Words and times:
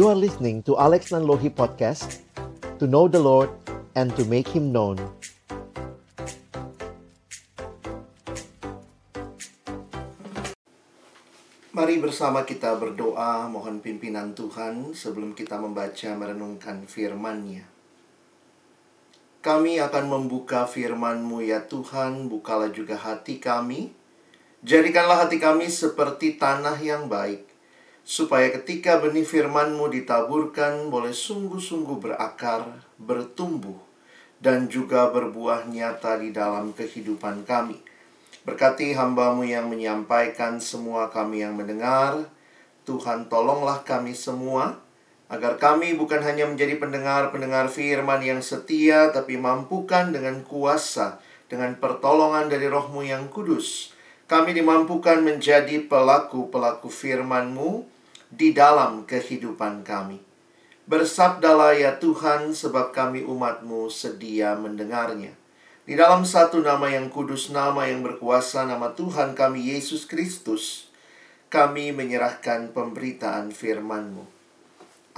You 0.00 0.08
are 0.08 0.16
listening 0.16 0.64
to 0.64 0.80
Alex 0.80 1.12
Nanlohi 1.12 1.52
Podcast 1.52 2.24
To 2.80 2.88
know 2.88 3.04
the 3.04 3.20
Lord 3.20 3.52
and 3.92 4.08
to 4.16 4.24
make 4.24 4.48
Him 4.48 4.72
known 4.72 4.96
Mari 11.76 12.00
bersama 12.00 12.48
kita 12.48 12.80
berdoa 12.80 13.44
mohon 13.52 13.84
pimpinan 13.84 14.32
Tuhan 14.32 14.96
sebelum 14.96 15.36
kita 15.36 15.60
membaca 15.60 16.08
merenungkan 16.16 16.88
firman-Nya. 16.88 17.68
Kami 19.44 19.84
akan 19.84 20.04
membuka 20.08 20.64
firman-Mu 20.64 21.44
ya 21.44 21.68
Tuhan, 21.68 22.32
bukalah 22.32 22.72
juga 22.72 22.96
hati 22.96 23.36
kami. 23.36 23.92
Jadikanlah 24.64 25.28
hati 25.28 25.36
kami 25.36 25.68
seperti 25.68 26.40
tanah 26.40 26.80
yang 26.80 27.04
baik, 27.12 27.49
supaya 28.10 28.50
ketika 28.50 28.98
benih 28.98 29.22
firman-Mu 29.22 29.86
ditaburkan 29.86 30.90
boleh 30.90 31.14
sungguh-sungguh 31.14 32.02
berakar, 32.02 32.82
bertumbuh, 32.98 33.78
dan 34.42 34.66
juga 34.66 35.14
berbuah 35.14 35.70
nyata 35.70 36.18
di 36.18 36.34
dalam 36.34 36.74
kehidupan 36.74 37.46
kami. 37.46 37.78
Berkati 38.42 38.98
hambamu 38.98 39.46
yang 39.46 39.70
menyampaikan 39.70 40.58
semua 40.58 41.06
kami 41.14 41.46
yang 41.46 41.54
mendengar. 41.54 42.26
Tuhan 42.82 43.30
tolonglah 43.30 43.86
kami 43.86 44.18
semua. 44.18 44.82
Agar 45.30 45.62
kami 45.62 45.94
bukan 45.94 46.18
hanya 46.26 46.50
menjadi 46.50 46.82
pendengar-pendengar 46.82 47.70
firman 47.70 48.26
yang 48.26 48.42
setia. 48.42 49.14
Tapi 49.14 49.38
mampukan 49.38 50.10
dengan 50.10 50.42
kuasa. 50.42 51.22
Dengan 51.46 51.78
pertolongan 51.78 52.50
dari 52.50 52.66
rohmu 52.66 53.06
yang 53.06 53.30
kudus. 53.30 53.94
Kami 54.26 54.50
dimampukan 54.50 55.22
menjadi 55.22 55.84
pelaku-pelaku 55.86 56.90
firmanmu 56.90 57.99
Di 58.30 58.54
dalam 58.54 59.04
kehidupan 59.10 59.82
kami. 59.82 60.22
Bersabdalah 60.86 61.74
ya 61.74 61.98
Tuhan 61.98 62.54
sebab 62.54 62.94
kami 62.94 63.26
umatmu 63.26 63.90
sedia 63.90 64.54
mendengarnya. 64.54 65.34
Di 65.86 65.98
dalam 65.98 66.22
satu 66.22 66.62
nama 66.62 66.86
yang 66.86 67.10
kudus, 67.10 67.50
nama 67.50 67.90
yang 67.90 68.06
berkuasa, 68.06 68.62
nama 68.62 68.94
Tuhan 68.94 69.34
kami 69.34 69.74
Yesus 69.74 70.06
Kristus, 70.06 70.86
kami 71.50 71.90
menyerahkan 71.90 72.70
pemberitaan 72.70 73.50
firman-Mu. 73.50 74.22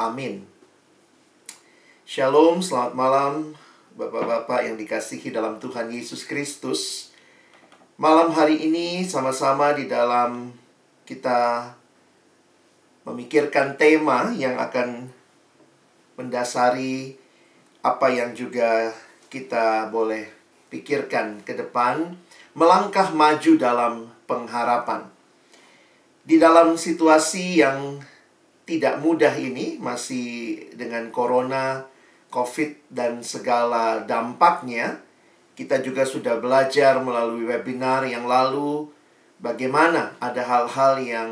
Amin. 0.01 0.49
Shalom, 2.09 2.65
selamat 2.65 2.93
malam 2.97 3.33
Bapak-bapak 3.93 4.65
yang 4.65 4.81
dikasihi 4.81 5.29
dalam 5.29 5.61
Tuhan 5.61 5.93
Yesus 5.93 6.25
Kristus. 6.25 7.13
Malam 8.01 8.33
hari 8.33 8.65
ini 8.65 9.05
sama-sama 9.05 9.77
di 9.77 9.85
dalam 9.85 10.57
kita 11.05 11.77
memikirkan 13.03 13.75
tema 13.75 14.31
yang 14.35 14.59
akan 14.59 15.11
mendasari 16.15 17.19
apa 17.83 18.07
yang 18.15 18.31
juga 18.37 18.95
kita 19.27 19.91
boleh 19.91 20.31
pikirkan 20.71 21.43
ke 21.43 21.59
depan, 21.59 22.15
melangkah 22.55 23.11
maju 23.11 23.53
dalam 23.59 24.09
pengharapan. 24.25 25.11
Di 26.23 26.39
dalam 26.39 26.79
situasi 26.79 27.59
yang 27.59 27.99
tidak 28.63 29.03
mudah 29.03 29.35
ini, 29.35 29.77
masih 29.83 30.57
dengan 30.79 31.11
corona, 31.11 31.85
COVID, 32.31 32.89
dan 32.89 33.21
segala 33.27 34.07
dampaknya, 34.07 35.03
kita 35.59 35.83
juga 35.85 36.07
sudah 36.07 36.39
belajar 36.39 37.03
melalui 37.03 37.45
webinar 37.45 38.07
yang 38.09 38.25
lalu 38.25 38.89
bagaimana 39.43 40.17
ada 40.17 40.41
hal-hal 40.41 40.97
yang 41.03 41.31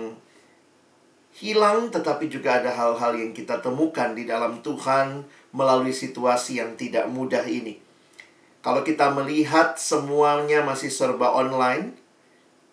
hilang, 1.36 1.92
tetapi 1.95 2.27
juga 2.27 2.59
ada 2.59 2.75
hal-hal 2.75 3.14
yang 3.14 3.31
kita 3.31 3.62
temukan 3.62 4.14
di 4.14 4.27
dalam 4.27 4.59
Tuhan 4.64 5.23
melalui 5.55 5.94
situasi 5.94 6.59
yang 6.59 6.75
tidak 6.75 7.06
mudah 7.06 7.47
ini. 7.47 7.78
Kalau 8.60 8.84
kita 8.84 9.09
melihat 9.15 9.81
semuanya 9.81 10.60
masih 10.60 10.93
serba 10.93 11.32
online, 11.32 11.97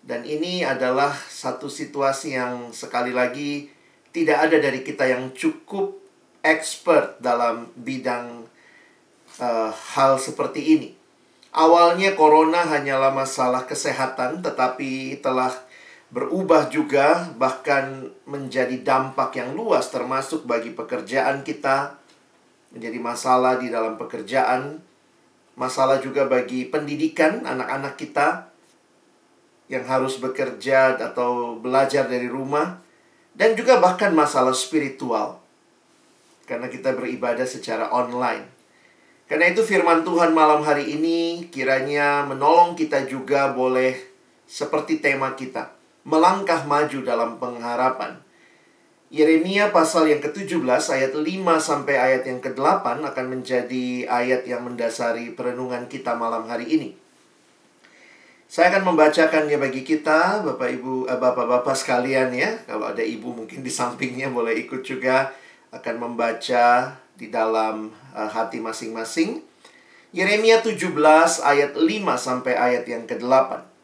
dan 0.07 0.23
ini 0.23 0.63
adalah 0.63 1.11
satu 1.11 1.67
situasi 1.67 2.39
yang 2.39 2.71
sekali 2.71 3.11
lagi 3.11 3.67
tidak 4.15 4.47
ada 4.47 4.57
dari 4.63 4.79
kita 4.79 5.03
yang 5.03 5.35
cukup 5.35 5.99
expert 6.39 7.19
dalam 7.19 7.67
bidang 7.75 8.47
uh, 9.43 9.71
hal 9.71 10.15
seperti 10.15 10.63
ini. 10.79 10.89
Awalnya 11.51 12.15
corona 12.15 12.63
hanyalah 12.63 13.11
masalah 13.11 13.67
kesehatan, 13.67 14.39
tetapi 14.39 15.19
telah 15.19 15.51
berubah 16.07 16.71
juga, 16.71 17.27
bahkan 17.35 18.07
menjadi 18.23 18.79
dampak 18.79 19.35
yang 19.35 19.53
luas, 19.53 19.91
termasuk 19.91 20.47
bagi 20.47 20.71
pekerjaan 20.71 21.43
kita, 21.43 21.99
menjadi 22.71 22.99
masalah 22.99 23.59
di 23.59 23.67
dalam 23.67 23.99
pekerjaan, 23.99 24.79
masalah 25.57 25.99
juga 25.99 26.29
bagi 26.29 26.69
pendidikan 26.69 27.43
anak-anak 27.43 27.97
kita 27.97 28.47
yang 29.67 29.83
harus 29.83 30.21
bekerja 30.21 30.95
atau 30.95 31.59
belajar 31.59 32.07
dari 32.07 32.31
rumah 32.31 32.79
dan 33.35 33.53
juga 33.53 33.77
bahkan 33.83 34.15
masalah 34.15 34.55
spiritual 34.55 35.43
karena 36.47 36.71
kita 36.71 36.95
beribadah 36.95 37.43
secara 37.43 37.91
online. 37.91 38.47
Karena 39.27 39.51
itu 39.51 39.59
firman 39.59 40.07
Tuhan 40.07 40.31
malam 40.31 40.63
hari 40.63 40.95
ini 40.95 41.51
kiranya 41.51 42.23
menolong 42.23 42.79
kita 42.79 43.03
juga 43.11 43.51
boleh 43.51 43.99
seperti 44.47 45.03
tema 45.03 45.35
kita, 45.35 45.76
melangkah 46.07 46.63
maju 46.63 47.03
dalam 47.03 47.35
pengharapan. 47.35 48.23
Yeremia 49.11 49.75
pasal 49.75 50.07
yang 50.07 50.23
ke-17 50.23 50.63
ayat 50.67 51.13
5 51.15 51.23
sampai 51.59 51.95
ayat 51.95 52.23
yang 52.27 52.39
ke-8 52.39 53.03
akan 53.03 53.25
menjadi 53.27 54.07
ayat 54.07 54.47
yang 54.47 54.63
mendasari 54.67 55.35
perenungan 55.35 55.87
kita 55.91 56.15
malam 56.15 56.47
hari 56.47 56.67
ini. 56.67 56.89
Saya 58.47 58.71
akan 58.71 58.95
membacakannya 58.95 59.59
bagi 59.59 59.83
kita, 59.83 60.39
Bapak 60.43 60.79
Ibu, 60.79 61.11
eh, 61.11 61.19
Bapak-bapak 61.19 61.75
sekalian 61.75 62.31
ya. 62.31 62.55
Kalau 62.63 62.87
ada 62.87 63.03
ibu 63.03 63.35
mungkin 63.35 63.59
di 63.59 63.67
sampingnya 63.67 64.31
boleh 64.31 64.55
ikut 64.63 64.87
juga 64.87 65.35
akan 65.75 65.95
membaca 65.99 66.95
di 67.19 67.27
dalam 67.27 67.91
uh, 68.15 68.29
hati 68.31 68.63
masing-masing. 68.63 69.43
Yeremia 70.15 70.63
17 70.63 70.95
ayat 71.43 71.75
5 71.75 71.83
sampai 72.15 72.53
ayat 72.55 72.87
yang 72.87 73.03
ke-8. 73.03 73.76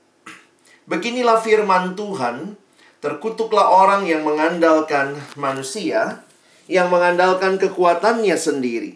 Beginilah 0.88 1.40
firman 1.40 1.96
Tuhan, 1.96 2.60
Terkutuklah 3.04 3.68
orang 3.68 4.08
yang 4.08 4.24
mengandalkan 4.24 5.20
manusia, 5.36 6.24
yang 6.72 6.88
mengandalkan 6.88 7.60
kekuatannya 7.60 8.32
sendiri, 8.40 8.96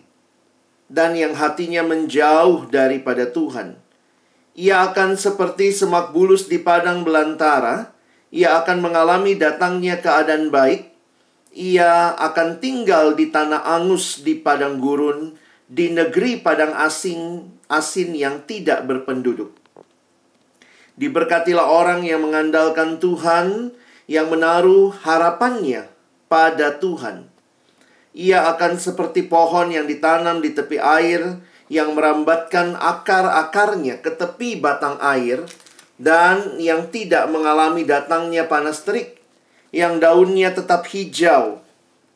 dan 0.87 1.11
yang 1.11 1.35
hatinya 1.35 1.83
menjauh 1.83 2.71
daripada 2.71 3.27
Tuhan. 3.27 3.75
Ia 4.55 4.87
akan 4.87 5.19
seperti 5.19 5.75
semak 5.75 6.15
bulus 6.15 6.47
di 6.47 6.55
padang 6.55 7.03
belantara, 7.03 7.91
ia 8.31 8.55
akan 8.63 8.79
mengalami 8.79 9.35
datangnya 9.35 9.99
keadaan 9.99 10.55
baik, 10.55 10.87
ia 11.51 12.15
akan 12.15 12.63
tinggal 12.63 13.11
di 13.11 13.27
tanah 13.27 13.67
angus 13.75 14.23
di 14.23 14.39
padang 14.39 14.79
gurun, 14.79 15.35
di 15.67 15.91
negeri 15.91 16.39
padang 16.39 16.71
asing, 16.79 17.43
asin 17.67 18.15
yang 18.15 18.47
tidak 18.47 18.87
berpenduduk. 18.87 19.51
Diberkatilah 20.97 21.69
orang 21.69 22.01
yang 22.01 22.25
mengandalkan 22.25 22.97
Tuhan, 22.97 23.69
yang 24.09 24.33
menaruh 24.33 24.89
harapannya 25.05 25.85
pada 26.25 26.81
Tuhan. 26.81 27.29
Ia 28.17 28.49
akan 28.49 28.81
seperti 28.81 29.29
pohon 29.29 29.69
yang 29.69 29.85
ditanam 29.85 30.41
di 30.41 30.57
tepi 30.57 30.81
air, 30.81 31.37
yang 31.69 31.93
merambatkan 31.93 32.73
akar-akarnya 32.73 34.01
ke 34.01 34.09
tepi 34.09 34.57
batang 34.57 34.97
air, 34.97 35.45
dan 36.01 36.57
yang 36.57 36.89
tidak 36.89 37.29
mengalami 37.29 37.85
datangnya 37.85 38.49
panas 38.49 38.81
terik, 38.81 39.21
yang 39.69 40.01
daunnya 40.01 40.49
tetap 40.49 40.89
hijau, 40.89 41.61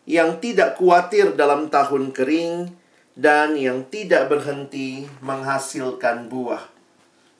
yang 0.10 0.42
tidak 0.42 0.82
khawatir 0.82 1.38
dalam 1.38 1.70
tahun 1.70 2.10
kering, 2.16 2.74
dan 3.14 3.54
yang 3.60 3.86
tidak 3.92 4.32
berhenti 4.32 5.06
menghasilkan 5.22 6.32
buah. 6.32 6.71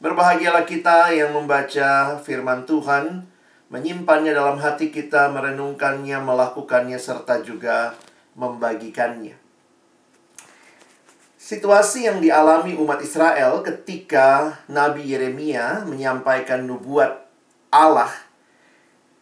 Berbahagialah 0.02 0.66
kita 0.66 1.14
yang 1.14 1.30
membaca 1.30 2.18
firman 2.26 2.66
Tuhan 2.66 3.22
menyimpannya 3.70 4.34
dalam 4.34 4.58
hati 4.58 4.90
kita, 4.90 5.30
merenungkannya, 5.30 6.18
melakukannya, 6.26 6.98
serta 6.98 7.46
juga 7.46 7.94
membagikannya. 8.34 9.38
Situasi 11.38 12.10
yang 12.10 12.18
dialami 12.18 12.74
umat 12.82 13.06
Israel 13.06 13.62
ketika 13.62 14.58
Nabi 14.66 15.06
Yeremia 15.06 15.86
menyampaikan 15.86 16.66
nubuat 16.66 17.22
Allah, 17.70 18.10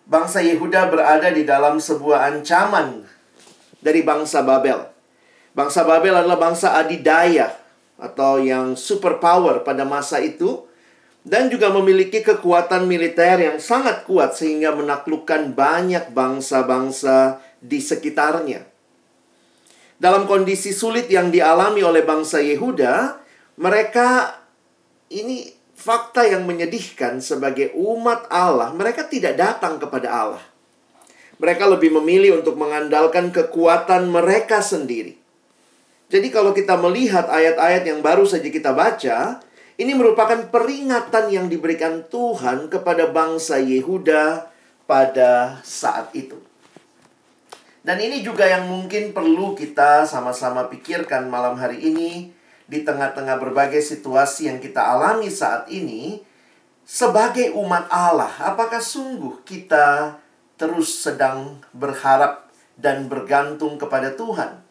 bangsa 0.08 0.40
Yehuda 0.40 0.88
berada 0.88 1.28
di 1.28 1.44
dalam 1.44 1.84
sebuah 1.84 2.32
ancaman 2.32 3.04
dari 3.84 4.00
bangsa 4.08 4.48
Babel. 4.48 4.88
Bangsa 5.52 5.84
Babel 5.84 6.24
adalah 6.24 6.40
bangsa 6.40 6.80
adidaya 6.80 7.52
atau 8.00 8.40
yang 8.40 8.80
superpower 8.80 9.68
pada 9.68 9.84
masa 9.84 10.24
itu 10.24 10.69
dan 11.30 11.54
juga 11.54 11.70
memiliki 11.70 12.26
kekuatan 12.26 12.90
militer 12.90 13.38
yang 13.38 13.62
sangat 13.62 14.02
kuat 14.10 14.34
sehingga 14.34 14.74
menaklukkan 14.74 15.54
banyak 15.54 16.10
bangsa-bangsa 16.10 17.38
di 17.62 17.78
sekitarnya. 17.78 18.66
dalam 20.00 20.26
kondisi 20.32 20.72
sulit 20.72 21.12
yang 21.12 21.28
dialami 21.28 21.84
oleh 21.84 22.08
bangsa 22.08 22.40
Yehuda, 22.40 23.20
mereka 23.60 24.40
ini 25.12 25.52
fakta 25.76 26.24
yang 26.24 26.48
menyedihkan 26.48 27.20
sebagai 27.20 27.76
umat 27.76 28.32
Allah, 28.32 28.72
mereka 28.72 29.04
tidak 29.12 29.36
datang 29.36 29.76
kepada 29.76 30.08
Allah. 30.08 30.44
Mereka 31.36 31.68
lebih 31.68 32.00
memilih 32.00 32.40
untuk 32.40 32.56
mengandalkan 32.56 33.28
kekuatan 33.32 34.08
mereka 34.08 34.64
sendiri. 34.64 35.20
Jadi 36.08 36.28
kalau 36.32 36.56
kita 36.56 36.80
melihat 36.80 37.28
ayat-ayat 37.28 37.84
yang 37.84 38.00
baru 38.00 38.24
saja 38.24 38.48
kita 38.48 38.72
baca, 38.72 39.44
ini 39.80 39.96
merupakan 39.96 40.52
peringatan 40.52 41.32
yang 41.32 41.48
diberikan 41.48 42.04
Tuhan 42.12 42.68
kepada 42.68 43.16
bangsa 43.16 43.64
Yehuda 43.64 44.52
pada 44.84 45.64
saat 45.64 46.12
itu. 46.12 46.36
Dan 47.80 48.04
ini 48.04 48.20
juga 48.20 48.44
yang 48.44 48.68
mungkin 48.68 49.16
perlu 49.16 49.56
kita 49.56 50.04
sama-sama 50.04 50.68
pikirkan 50.68 51.32
malam 51.32 51.56
hari 51.56 51.80
ini 51.80 52.36
di 52.68 52.84
tengah-tengah 52.84 53.40
berbagai 53.40 53.80
situasi 53.80 54.52
yang 54.52 54.60
kita 54.60 54.84
alami 54.84 55.32
saat 55.32 55.72
ini 55.72 56.28
sebagai 56.84 57.56
umat 57.56 57.88
Allah. 57.88 58.36
Apakah 58.44 58.84
sungguh 58.84 59.48
kita 59.48 60.20
terus 60.60 60.92
sedang 61.08 61.64
berharap 61.72 62.52
dan 62.76 63.08
bergantung 63.08 63.80
kepada 63.80 64.12
Tuhan? 64.12 64.69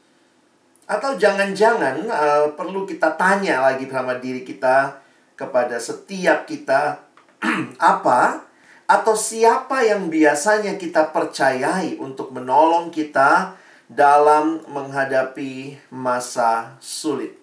Atau 0.88 1.20
jangan-jangan 1.20 2.08
uh, 2.08 2.46
perlu 2.56 2.88
kita 2.88 3.12
tanya 3.20 3.60
lagi 3.60 3.84
sama 3.84 4.16
diri 4.16 4.40
kita 4.40 4.96
kepada 5.36 5.76
setiap 5.76 6.48
kita 6.48 7.04
apa 7.92 8.48
atau 8.88 9.12
siapa 9.12 9.84
yang 9.84 10.08
biasanya 10.08 10.80
kita 10.80 11.12
percayai 11.12 12.00
untuk 12.00 12.32
menolong 12.32 12.88
kita 12.88 13.52
dalam 13.84 14.64
menghadapi 14.64 15.76
masa 15.92 16.80
sulit. 16.80 17.36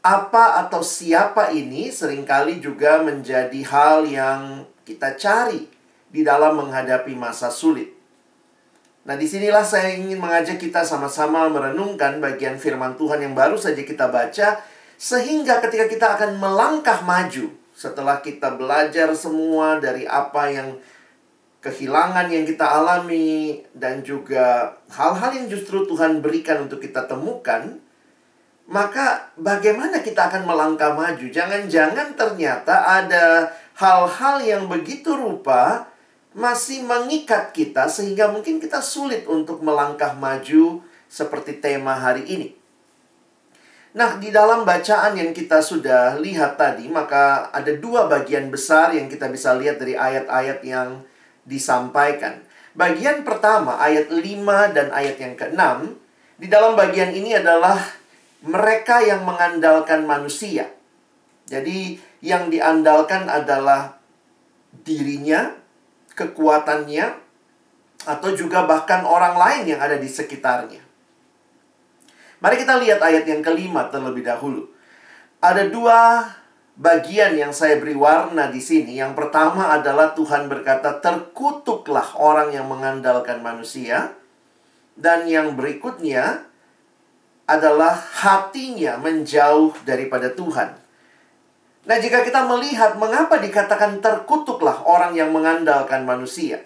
Apa 0.00 0.64
atau 0.64 0.80
siapa 0.80 1.52
ini 1.52 1.92
sering 1.92 2.24
kali 2.24 2.64
juga 2.64 3.04
menjadi 3.04 3.60
hal 3.68 4.08
yang 4.08 4.64
kita 4.88 5.20
cari 5.20 5.68
di 6.08 6.24
dalam 6.24 6.56
menghadapi 6.64 7.12
masa 7.12 7.52
sulit. 7.52 7.97
Nah, 9.06 9.14
di 9.14 9.26
sinilah 9.28 9.62
saya 9.62 9.94
ingin 9.94 10.18
mengajak 10.18 10.58
kita 10.58 10.82
sama-sama 10.82 11.46
merenungkan 11.46 12.18
bagian 12.18 12.58
firman 12.58 12.98
Tuhan 12.98 13.22
yang 13.22 13.34
baru 13.36 13.54
saja 13.54 13.80
kita 13.84 14.10
baca, 14.10 14.58
sehingga 14.98 15.62
ketika 15.62 15.86
kita 15.86 16.06
akan 16.18 16.42
melangkah 16.42 17.04
maju 17.06 17.54
setelah 17.70 18.18
kita 18.18 18.58
belajar 18.58 19.14
semua 19.14 19.78
dari 19.78 20.02
apa 20.02 20.50
yang 20.50 20.74
kehilangan 21.62 22.26
yang 22.30 22.42
kita 22.42 22.66
alami 22.66 23.62
dan 23.74 24.02
juga 24.02 24.78
hal-hal 24.90 25.30
yang 25.34 25.46
justru 25.46 25.86
Tuhan 25.86 26.18
berikan 26.18 26.66
untuk 26.66 26.82
kita 26.82 27.06
temukan, 27.06 27.78
maka 28.68 29.32
bagaimana 29.38 30.02
kita 30.04 30.28
akan 30.28 30.44
melangkah 30.44 30.92
maju? 30.92 31.26
Jangan-jangan 31.26 32.18
ternyata 32.18 32.74
ada 32.84 33.54
hal-hal 33.78 34.42
yang 34.42 34.66
begitu 34.66 35.14
rupa 35.14 35.88
masih 36.36 36.84
mengikat 36.84 37.56
kita 37.56 37.88
sehingga 37.88 38.28
mungkin 38.28 38.60
kita 38.60 38.84
sulit 38.84 39.24
untuk 39.24 39.64
melangkah 39.64 40.12
maju 40.12 40.84
seperti 41.08 41.56
tema 41.58 41.96
hari 41.96 42.28
ini. 42.28 42.48
Nah, 43.96 44.20
di 44.20 44.28
dalam 44.28 44.68
bacaan 44.68 45.16
yang 45.16 45.32
kita 45.32 45.64
sudah 45.64 46.20
lihat 46.20 46.60
tadi, 46.60 46.86
maka 46.86 47.48
ada 47.50 47.72
dua 47.72 48.04
bagian 48.06 48.52
besar 48.52 48.92
yang 48.92 49.08
kita 49.08 49.26
bisa 49.32 49.56
lihat 49.56 49.80
dari 49.80 49.96
ayat-ayat 49.96 50.60
yang 50.60 51.02
disampaikan. 51.48 52.44
Bagian 52.76 53.24
pertama, 53.24 53.80
ayat 53.80 54.12
5 54.12 54.22
dan 54.76 54.92
ayat 54.94 55.16
yang 55.18 55.34
ke-6, 55.34 55.62
di 56.38 56.46
dalam 56.46 56.78
bagian 56.78 57.10
ini 57.10 57.34
adalah 57.34 57.80
mereka 58.44 59.02
yang 59.02 59.26
mengandalkan 59.26 60.06
manusia. 60.06 60.70
Jadi, 61.48 61.98
yang 62.22 62.52
diandalkan 62.52 63.26
adalah 63.26 63.98
dirinya, 64.84 65.58
kekuatannya, 66.18 67.06
atau 68.10 68.30
juga 68.34 68.66
bahkan 68.66 69.06
orang 69.06 69.38
lain 69.38 69.74
yang 69.74 69.80
ada 69.82 69.94
di 69.94 70.10
sekitarnya. 70.10 70.82
Mari 72.38 72.56
kita 72.62 72.78
lihat 72.78 73.02
ayat 73.02 73.26
yang 73.26 73.42
kelima 73.42 73.90
terlebih 73.90 74.22
dahulu. 74.22 74.70
Ada 75.42 75.70
dua 75.70 76.26
bagian 76.78 77.34
yang 77.34 77.50
saya 77.50 77.82
beri 77.82 77.98
warna 77.98 78.46
di 78.50 78.62
sini. 78.62 78.94
Yang 78.94 79.18
pertama 79.18 79.74
adalah 79.74 80.14
Tuhan 80.14 80.46
berkata, 80.46 81.02
"Terkutuklah 81.02 82.14
orang 82.14 82.54
yang 82.54 82.70
mengandalkan 82.70 83.42
manusia." 83.42 84.14
Dan 84.98 85.30
yang 85.30 85.54
berikutnya 85.54 86.46
adalah 87.46 87.94
hatinya 87.94 88.98
menjauh 88.98 89.74
daripada 89.86 90.30
Tuhan. 90.30 90.74
Nah, 91.88 91.96
jika 91.96 92.20
kita 92.20 92.44
melihat 92.44 93.00
mengapa 93.00 93.40
dikatakan 93.40 94.04
terkutuklah 94.04 94.84
orang 94.84 95.16
yang 95.16 95.32
mengandalkan 95.32 96.04
manusia. 96.04 96.60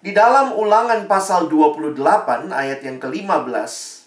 Di 0.00 0.16
dalam 0.16 0.56
ulangan 0.56 1.04
pasal 1.04 1.52
28 1.52 2.48
ayat 2.48 2.80
yang 2.80 2.96
ke-15, 2.96 4.00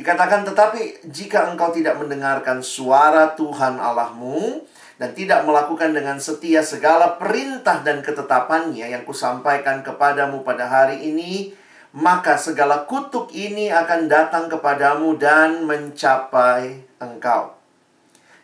Dikatakan 0.00 0.48
tetapi 0.48 1.12
jika 1.12 1.52
engkau 1.52 1.76
tidak 1.76 2.00
mendengarkan 2.00 2.64
suara 2.64 3.36
Tuhan 3.36 3.76
Allahmu 3.76 4.64
dan 4.96 5.12
tidak 5.12 5.44
melakukan 5.44 5.92
dengan 5.92 6.16
setia 6.16 6.64
segala 6.64 7.20
perintah 7.20 7.84
dan 7.84 8.00
ketetapannya 8.00 8.96
yang 8.96 9.04
kusampaikan 9.04 9.84
kepadamu 9.84 10.40
pada 10.40 10.72
hari 10.72 11.04
ini, 11.04 11.52
maka 11.92 12.40
segala 12.40 12.88
kutuk 12.88 13.28
ini 13.36 13.68
akan 13.68 14.08
datang 14.08 14.48
kepadamu 14.48 15.20
dan 15.20 15.68
mencapai 15.68 16.80
engkau. 16.96 17.60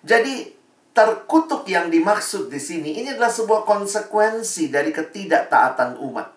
Jadi 0.04 0.55
terkutuk 0.96 1.68
yang 1.68 1.92
dimaksud 1.92 2.48
di 2.48 2.56
sini 2.56 3.04
ini 3.04 3.12
adalah 3.12 3.28
sebuah 3.28 3.68
konsekuensi 3.68 4.72
dari 4.72 4.88
ketidaktaatan 4.96 6.00
umat. 6.00 6.32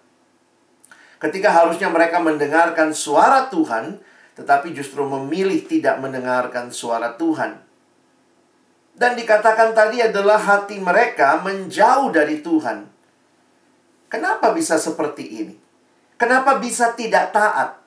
Ketika 1.16 1.56
harusnya 1.56 1.88
mereka 1.88 2.20
mendengarkan 2.20 2.92
suara 2.92 3.48
Tuhan, 3.48 4.04
tetapi 4.36 4.76
justru 4.76 5.08
memilih 5.08 5.64
tidak 5.64 6.04
mendengarkan 6.04 6.76
suara 6.76 7.16
Tuhan. 7.16 7.56
Dan 9.00 9.16
dikatakan 9.16 9.72
tadi 9.72 10.04
adalah 10.04 10.36
hati 10.36 10.76
mereka 10.76 11.40
menjauh 11.40 12.12
dari 12.12 12.44
Tuhan. 12.44 12.84
Kenapa 14.12 14.52
bisa 14.52 14.76
seperti 14.76 15.24
ini? 15.24 15.56
Kenapa 16.20 16.60
bisa 16.60 16.92
tidak 17.00 17.32
taat? 17.32 17.80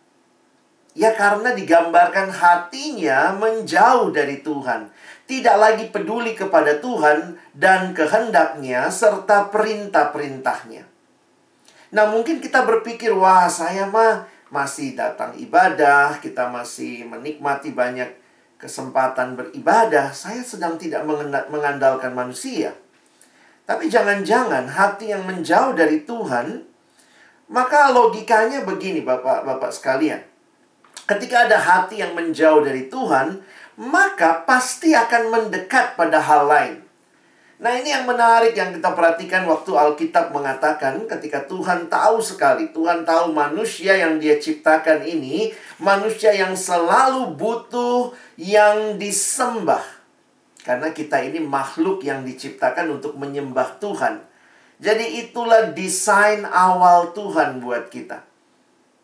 Ya 0.93 1.17
karena 1.17 1.57
digambarkan 1.57 2.29
hatinya 2.29 3.33
menjauh 3.41 4.13
dari 4.13 4.45
Tuhan. 4.45 4.93
Tidak 5.25 5.57
lagi 5.57 5.89
peduli 5.89 6.37
kepada 6.37 6.77
Tuhan 6.85 7.41
dan 7.57 7.97
kehendaknya 7.97 8.93
serta 8.93 9.49
perintah-perintahnya. 9.49 10.85
Nah 11.97 12.05
mungkin 12.13 12.45
kita 12.45 12.69
berpikir, 12.69 13.13
wah 13.17 13.49
saya 13.49 13.89
mah 13.89 14.29
masih 14.53 14.93
datang 14.93 15.33
ibadah, 15.41 16.21
kita 16.21 16.53
masih 16.53 17.09
menikmati 17.09 17.73
banyak 17.73 18.13
kesempatan 18.61 19.35
beribadah, 19.35 20.13
saya 20.13 20.45
sedang 20.45 20.77
tidak 20.77 21.09
mengandalkan 21.49 22.13
manusia. 22.13 22.77
Tapi 23.65 23.89
jangan-jangan 23.89 24.69
hati 24.69 25.11
yang 25.11 25.25
menjauh 25.25 25.73
dari 25.73 26.05
Tuhan, 26.05 26.63
maka 27.49 27.91
logikanya 27.93 28.65
begini 28.69 29.01
Bapak-bapak 29.01 29.73
sekalian. 29.73 30.32
Ketika 31.03 31.51
ada 31.51 31.59
hati 31.59 31.99
yang 31.99 32.15
menjauh 32.15 32.63
dari 32.63 32.87
Tuhan, 32.87 33.43
maka 33.79 34.47
pasti 34.47 34.95
akan 34.95 35.35
mendekat 35.35 35.99
pada 35.99 36.23
hal 36.23 36.47
lain. 36.47 36.77
Nah 37.63 37.79
ini 37.79 37.95
yang 37.95 38.11
menarik 38.11 38.59
yang 38.59 38.75
kita 38.75 38.91
perhatikan 38.91 39.47
waktu 39.47 39.71
Alkitab 39.71 40.35
mengatakan 40.35 40.99
ketika 41.07 41.47
Tuhan 41.47 41.87
tahu 41.87 42.19
sekali, 42.19 42.75
Tuhan 42.75 43.07
tahu 43.07 43.31
manusia 43.31 43.95
yang 43.95 44.19
dia 44.19 44.35
ciptakan 44.43 45.07
ini, 45.07 45.55
manusia 45.79 46.35
yang 46.35 46.59
selalu 46.59 47.39
butuh 47.39 48.11
yang 48.35 48.99
disembah. 48.99 49.83
Karena 50.67 50.91
kita 50.91 51.23
ini 51.23 51.39
makhluk 51.39 52.03
yang 52.03 52.27
diciptakan 52.27 52.99
untuk 52.99 53.15
menyembah 53.15 53.79
Tuhan. 53.79 54.23
Jadi 54.83 55.23
itulah 55.23 55.71
desain 55.71 56.43
awal 56.43 57.15
Tuhan 57.15 57.63
buat 57.63 57.87
kita. 57.95 58.32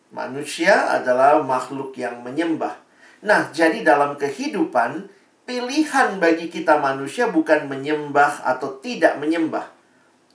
Manusia 0.09 0.89
adalah 0.89 1.37
makhluk 1.45 1.93
yang 1.93 2.25
menyembah. 2.25 2.81
Nah, 3.21 3.53
jadi 3.53 3.85
dalam 3.85 4.17
kehidupan 4.17 5.05
pilihan 5.45 6.17
bagi 6.17 6.49
kita 6.49 6.81
manusia 6.81 7.29
bukan 7.29 7.69
menyembah 7.69 8.41
atau 8.41 8.81
tidak 8.81 9.21
menyembah. 9.21 9.69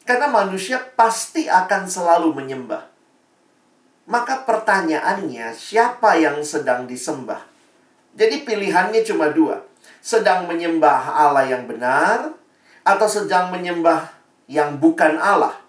Karena 0.06 0.30
manusia 0.30 0.78
pasti 0.94 1.50
akan 1.50 1.88
selalu 1.90 2.36
menyembah. 2.38 2.86
Maka 4.04 4.44
pertanyaannya, 4.44 5.56
siapa 5.56 6.20
yang 6.20 6.44
sedang 6.44 6.84
disembah? 6.84 7.40
Jadi 8.14 8.44
pilihannya 8.44 9.00
cuma 9.02 9.32
dua. 9.32 9.64
Sedang 10.04 10.44
menyembah 10.44 11.08
Allah 11.08 11.48
yang 11.48 11.64
benar 11.64 12.36
atau 12.84 13.08
sedang 13.08 13.48
menyembah 13.48 14.12
yang 14.44 14.76
bukan 14.76 15.16
Allah. 15.16 15.63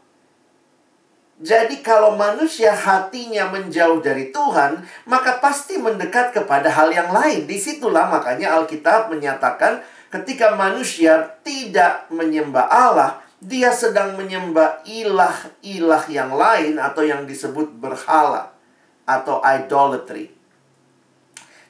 Jadi 1.36 1.84
kalau 1.84 2.16
manusia 2.16 2.72
hatinya 2.72 3.52
menjauh 3.52 4.00
dari 4.00 4.32
Tuhan, 4.32 4.88
maka 5.04 5.44
pasti 5.44 5.76
mendekat 5.76 6.32
kepada 6.32 6.72
hal 6.72 6.96
yang 6.96 7.12
lain. 7.12 7.44
Di 7.44 7.60
situlah 7.60 8.08
makanya 8.08 8.56
Alkitab 8.56 9.12
menyatakan 9.12 9.84
ketika 10.08 10.56
manusia 10.56 11.36
tidak 11.44 12.08
menyembah 12.08 12.72
Allah, 12.72 13.20
dia 13.44 13.76
sedang 13.76 14.16
menyembah 14.16 14.88
ilah-ilah 14.88 16.04
yang 16.08 16.32
lain 16.32 16.80
atau 16.80 17.04
yang 17.04 17.28
disebut 17.28 17.68
berhala 17.84 18.56
atau 19.04 19.44
idolatry. 19.44 20.32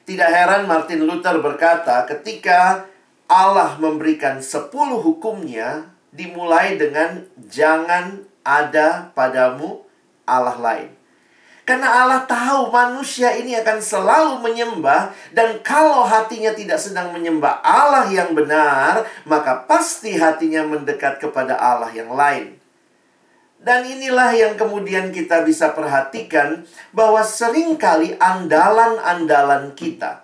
Tidak 0.06 0.30
heran 0.30 0.70
Martin 0.70 1.02
Luther 1.02 1.42
berkata 1.42 2.06
ketika 2.06 2.86
Allah 3.26 3.74
memberikan 3.82 4.38
sepuluh 4.38 5.02
hukumnya 5.02 5.90
dimulai 6.14 6.78
dengan 6.78 7.26
jangan 7.50 8.22
ada 8.46 9.10
padamu 9.10 9.82
Allah 10.22 10.54
lain. 10.54 10.94
Karena 11.66 12.06
Allah 12.06 12.22
tahu 12.30 12.70
manusia 12.70 13.34
ini 13.34 13.58
akan 13.58 13.82
selalu 13.82 14.38
menyembah 14.38 15.10
dan 15.34 15.58
kalau 15.66 16.06
hatinya 16.06 16.54
tidak 16.54 16.78
sedang 16.78 17.10
menyembah 17.10 17.58
Allah 17.58 18.06
yang 18.06 18.38
benar, 18.38 19.02
maka 19.26 19.66
pasti 19.66 20.14
hatinya 20.14 20.62
mendekat 20.62 21.18
kepada 21.18 21.58
Allah 21.58 21.90
yang 21.90 22.14
lain. 22.14 22.54
Dan 23.58 23.82
inilah 23.82 24.30
yang 24.30 24.54
kemudian 24.54 25.10
kita 25.10 25.42
bisa 25.42 25.74
perhatikan 25.74 26.62
bahwa 26.94 27.26
sering 27.26 27.74
kali 27.74 28.14
andalan-andalan 28.14 29.74
kita 29.74 30.22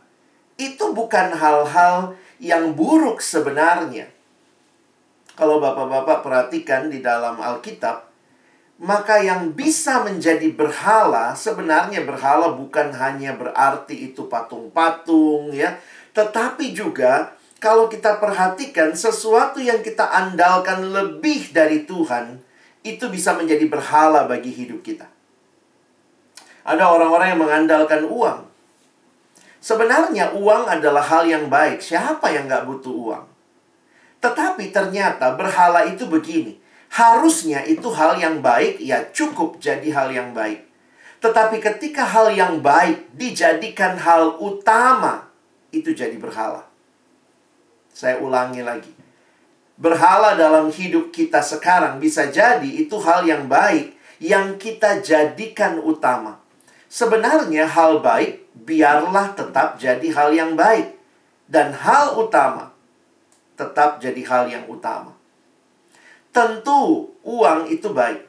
itu 0.55 0.95
bukan 0.95 1.35
hal-hal 1.35 2.15
yang 2.39 2.71
buruk 2.79 3.19
sebenarnya. 3.19 4.07
Kalau 5.35 5.59
Bapak-bapak 5.59 6.23
perhatikan 6.23 6.87
di 6.87 7.03
dalam 7.03 7.43
Alkitab, 7.43 8.12
maka 8.83 9.23
yang 9.23 9.55
bisa 9.55 10.03
menjadi 10.03 10.51
berhala 10.51 11.39
sebenarnya 11.39 12.03
berhala 12.03 12.51
bukan 12.59 12.91
hanya 12.91 13.39
berarti 13.39 14.11
itu 14.11 14.27
patung-patung 14.27 15.55
ya, 15.55 15.79
tetapi 16.11 16.75
juga 16.75 17.39
kalau 17.63 17.87
kita 17.87 18.19
perhatikan 18.19 18.91
sesuatu 18.91 19.63
yang 19.63 19.87
kita 19.87 20.03
andalkan 20.03 20.91
lebih 20.91 21.55
dari 21.55 21.87
Tuhan 21.87 22.43
itu 22.83 23.07
bisa 23.07 23.39
menjadi 23.39 23.71
berhala 23.71 24.27
bagi 24.27 24.51
hidup 24.51 24.83
kita. 24.83 25.07
Ada 26.67 26.83
orang-orang 26.83 27.39
yang 27.39 27.43
mengandalkan 27.47 28.03
uang. 28.03 28.51
Sebenarnya 29.63 30.35
uang 30.35 30.67
adalah 30.67 31.07
hal 31.07 31.23
yang 31.31 31.47
baik. 31.47 31.79
Siapa 31.79 32.35
yang 32.35 32.51
nggak 32.51 32.67
butuh 32.67 32.91
uang? 32.91 33.25
Tetapi 34.19 34.75
ternyata 34.75 35.39
berhala 35.39 35.87
itu 35.87 36.11
begini 36.11 36.62
Harusnya 36.93 37.65
itu 37.65 37.89
hal 37.89 38.21
yang 38.21 38.45
baik, 38.45 38.77
ya 38.77 39.09
cukup 39.17 39.57
jadi 39.57 39.89
hal 39.97 40.13
yang 40.13 40.37
baik. 40.37 40.69
Tetapi 41.25 41.57
ketika 41.63 42.05
hal 42.05 42.37
yang 42.37 42.61
baik 42.61 43.17
dijadikan 43.17 43.97
hal 43.97 44.37
utama, 44.37 45.33
itu 45.73 45.97
jadi 45.97 46.13
berhala. 46.21 46.69
Saya 47.97 48.21
ulangi 48.21 48.61
lagi. 48.61 48.93
Berhala 49.81 50.37
dalam 50.37 50.69
hidup 50.69 51.09
kita 51.17 51.41
sekarang 51.41 51.97
bisa 51.97 52.29
jadi 52.29 52.69
itu 52.69 53.01
hal 53.01 53.25
yang 53.25 53.49
baik 53.49 53.97
yang 54.21 54.61
kita 54.61 55.01
jadikan 55.01 55.81
utama. 55.81 56.45
Sebenarnya 56.93 57.73
hal 57.73 58.05
baik 58.05 58.53
biarlah 58.53 59.33
tetap 59.33 59.81
jadi 59.81 60.05
hal 60.13 60.37
yang 60.37 60.53
baik 60.61 60.93
dan 61.49 61.73
hal 61.73 62.21
utama 62.21 62.77
tetap 63.57 63.97
jadi 64.05 64.23
hal 64.29 64.45
yang 64.53 64.65
utama. 64.69 65.22
Tentu 66.33 67.13
uang 67.29 67.69
itu 67.69 67.93
baik. 67.93 68.25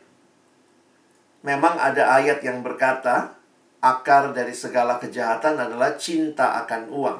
Memang 1.44 1.80
ada 1.80 2.20
ayat 2.20 2.44
yang 2.44 2.60
berkata, 2.60 3.40
akar 3.80 4.36
dari 4.36 4.52
segala 4.52 5.00
kejahatan 5.00 5.56
adalah 5.56 5.96
cinta 5.96 6.60
akan 6.64 6.92
uang. 6.92 7.20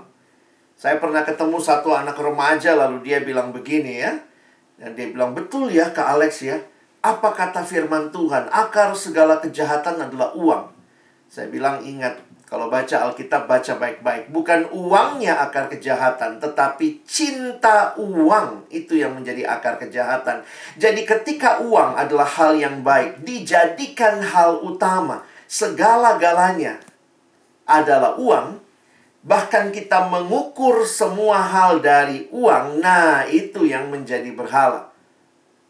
Saya 0.76 1.00
pernah 1.00 1.24
ketemu 1.24 1.60
satu 1.64 1.96
anak 1.96 2.20
remaja 2.20 2.76
lalu 2.76 3.00
dia 3.04 3.24
bilang 3.24 3.56
begini 3.56 4.04
ya. 4.04 4.20
Dan 4.76 4.92
dia 5.00 5.08
bilang, 5.08 5.32
betul 5.32 5.72
ya 5.72 5.92
Kak 5.96 6.20
Alex 6.20 6.44
ya. 6.44 6.60
Apa 7.00 7.32
kata 7.32 7.64
firman 7.64 8.12
Tuhan? 8.12 8.52
Akar 8.52 8.92
segala 8.96 9.40
kejahatan 9.40 10.04
adalah 10.04 10.36
uang. 10.36 10.72
Saya 11.32 11.48
bilang 11.48 11.80
ingat, 11.84 12.20
kalau 12.54 12.70
baca 12.70 13.10
Alkitab, 13.10 13.50
baca 13.50 13.74
baik-baik. 13.82 14.30
Bukan 14.30 14.70
uangnya 14.70 15.42
akar 15.42 15.74
kejahatan, 15.74 16.38
tetapi 16.38 17.02
cinta 17.02 17.98
uang 17.98 18.70
itu 18.70 18.94
yang 18.94 19.18
menjadi 19.18 19.58
akar 19.58 19.82
kejahatan. 19.82 20.46
Jadi 20.78 21.02
ketika 21.02 21.66
uang 21.66 21.98
adalah 21.98 22.30
hal 22.30 22.54
yang 22.54 22.86
baik, 22.86 23.26
dijadikan 23.26 24.22
hal 24.22 24.62
utama, 24.62 25.26
segala-galanya 25.50 26.78
adalah 27.66 28.22
uang, 28.22 28.62
bahkan 29.26 29.74
kita 29.74 30.06
mengukur 30.14 30.86
semua 30.86 31.42
hal 31.42 31.82
dari 31.82 32.30
uang, 32.30 32.78
nah 32.78 33.26
itu 33.26 33.66
yang 33.66 33.90
menjadi 33.90 34.30
berhala. 34.30 34.93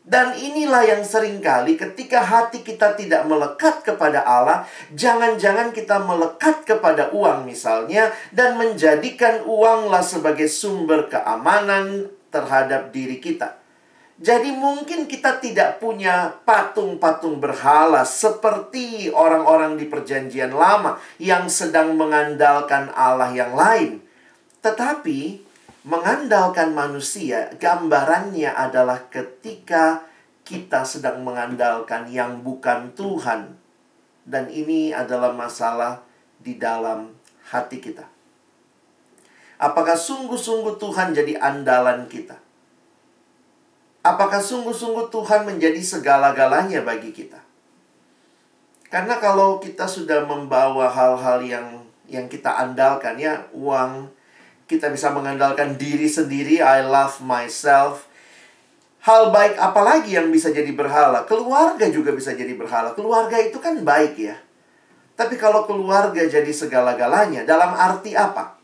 Dan 0.04 0.36
inilah 0.36 0.84
yang 0.84 1.04
sering 1.08 1.40
kali 1.40 1.80
ketika 1.80 2.20
hati 2.20 2.60
kita 2.60 2.92
tidak 3.00 3.24
melekat 3.24 3.88
kepada 3.88 4.20
Allah, 4.28 4.68
jangan-jangan 4.92 5.72
kita 5.72 5.96
melekat 6.04 6.68
kepada 6.68 7.16
uang 7.16 7.48
misalnya 7.48 8.12
dan 8.36 8.60
menjadikan 8.60 9.48
uanglah 9.48 10.04
sebagai 10.04 10.52
sumber 10.52 11.08
keamanan 11.08 12.12
terhadap 12.36 12.92
diri 12.92 13.24
kita. 13.24 13.64
Jadi 14.20 14.52
mungkin 14.52 15.08
kita 15.08 15.40
tidak 15.40 15.80
punya 15.80 16.36
patung-patung 16.44 17.40
berhala 17.40 18.04
seperti 18.04 19.08
orang-orang 19.08 19.80
di 19.80 19.88
perjanjian 19.88 20.52
lama 20.52 21.00
yang 21.16 21.48
sedang 21.48 21.96
mengandalkan 21.96 22.92
Allah 22.92 23.32
yang 23.32 23.56
lain. 23.56 24.04
Tetapi 24.60 25.53
mengandalkan 25.84 26.72
manusia, 26.72 27.52
gambarannya 27.60 28.50
adalah 28.50 29.12
ketika 29.12 30.08
kita 30.44 30.84
sedang 30.84 31.24
mengandalkan 31.24 32.08
yang 32.08 32.44
bukan 32.44 32.92
Tuhan. 32.96 33.60
Dan 34.24 34.48
ini 34.48 34.96
adalah 34.96 35.36
masalah 35.36 36.00
di 36.40 36.56
dalam 36.56 37.12
hati 37.52 37.84
kita. 37.84 38.08
Apakah 39.60 40.00
sungguh-sungguh 40.00 40.80
Tuhan 40.80 41.12
jadi 41.12 41.36
andalan 41.40 42.08
kita? 42.08 42.40
Apakah 44.04 44.44
sungguh-sungguh 44.44 45.08
Tuhan 45.12 45.48
menjadi 45.48 45.80
segala-galanya 45.80 46.84
bagi 46.84 47.16
kita? 47.16 47.40
Karena 48.92 49.20
kalau 49.20 49.64
kita 49.64 49.88
sudah 49.88 50.28
membawa 50.28 50.92
hal-hal 50.92 51.40
yang 51.44 51.68
yang 52.12 52.28
kita 52.28 52.52
andalkan 52.52 53.16
ya 53.16 53.48
uang, 53.56 54.12
kita 54.66 54.90
bisa 54.90 55.12
mengandalkan 55.12 55.76
diri 55.76 56.08
sendiri, 56.08 56.64
I 56.64 56.84
love 56.86 57.20
myself. 57.24 58.08
Hal 59.04 59.36
baik 59.36 59.60
apa 59.60 59.82
lagi 59.84 60.16
yang 60.16 60.32
bisa 60.32 60.56
jadi 60.56 60.72
berhala? 60.72 61.28
Keluarga 61.28 61.92
juga 61.92 62.16
bisa 62.16 62.32
jadi 62.32 62.56
berhala. 62.56 62.96
Keluarga 62.96 63.36
itu 63.36 63.60
kan 63.60 63.76
baik 63.84 64.16
ya. 64.16 64.40
Tapi 65.14 65.36
kalau 65.36 65.68
keluarga 65.68 66.24
jadi 66.24 66.50
segala-galanya, 66.50 67.44
dalam 67.44 67.76
arti 67.76 68.16
apa? 68.16 68.56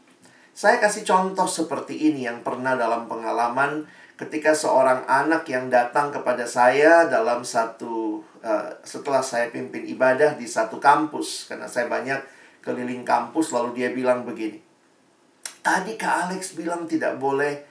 Saya 0.56 0.80
kasih 0.80 1.04
contoh 1.04 1.48
seperti 1.48 2.10
ini 2.12 2.28
yang 2.28 2.40
pernah 2.44 2.80
dalam 2.80 3.08
pengalaman 3.12 3.84
ketika 4.20 4.52
seorang 4.52 5.08
anak 5.08 5.48
yang 5.48 5.72
datang 5.72 6.12
kepada 6.12 6.44
saya 6.44 7.08
dalam 7.08 7.48
satu 7.48 8.20
uh, 8.44 8.68
setelah 8.84 9.24
saya 9.24 9.48
pimpin 9.48 9.88
ibadah 9.88 10.36
di 10.36 10.44
satu 10.44 10.76
kampus 10.76 11.48
karena 11.48 11.72
saya 11.72 11.88
banyak 11.88 12.20
keliling 12.60 13.08
kampus 13.08 13.56
lalu 13.56 13.80
dia 13.80 13.96
bilang 13.96 14.28
begini 14.28 14.69
Tadi 15.60 16.00
Kak 16.00 16.30
Alex 16.30 16.56
bilang 16.56 16.88
tidak 16.88 17.20
boleh 17.20 17.68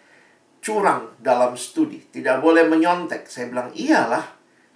curang 0.61 1.17
dalam 1.23 1.57
studi, 1.57 2.03
tidak 2.13 2.45
boleh 2.45 2.67
menyontek. 2.69 3.25
Saya 3.31 3.49
bilang, 3.49 3.73
iyalah, 3.73 4.25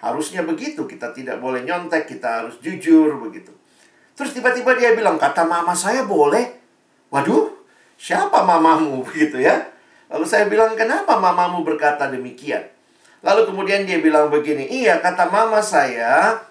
harusnya 0.01 0.47
begitu. 0.47 0.89
Kita 0.89 1.13
tidak 1.13 1.39
boleh 1.43 1.67
nyontek, 1.67 2.09
kita 2.09 2.45
harus 2.45 2.57
jujur 2.65 3.21
begitu. 3.21 3.53
Terus 4.17 4.33
tiba-tiba 4.33 4.73
dia 4.77 4.97
bilang, 4.97 5.21
kata 5.21 5.45
mama 5.45 5.77
saya 5.77 6.09
boleh. 6.09 6.57
Waduh, 7.13 7.53
siapa 8.01 8.41
mamamu 8.43 9.03
begitu 9.07 9.43
ya? 9.43 9.69
Lalu 10.13 10.25
saya 10.29 10.49
bilang, 10.49 10.73
kenapa 10.77 11.17
mamamu 11.17 11.65
berkata 11.65 12.09
demikian? 12.09 12.69
Lalu 13.23 13.49
kemudian 13.49 13.87
dia 13.87 14.03
bilang 14.03 14.29
begini, 14.29 14.67
iya 14.67 14.99
kata 14.99 15.31
mama 15.31 15.63
saya, 15.63 16.43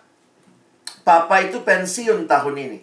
papa 1.04 1.44
itu 1.44 1.62
pensiun 1.62 2.26
tahun 2.26 2.56
ini. 2.58 2.80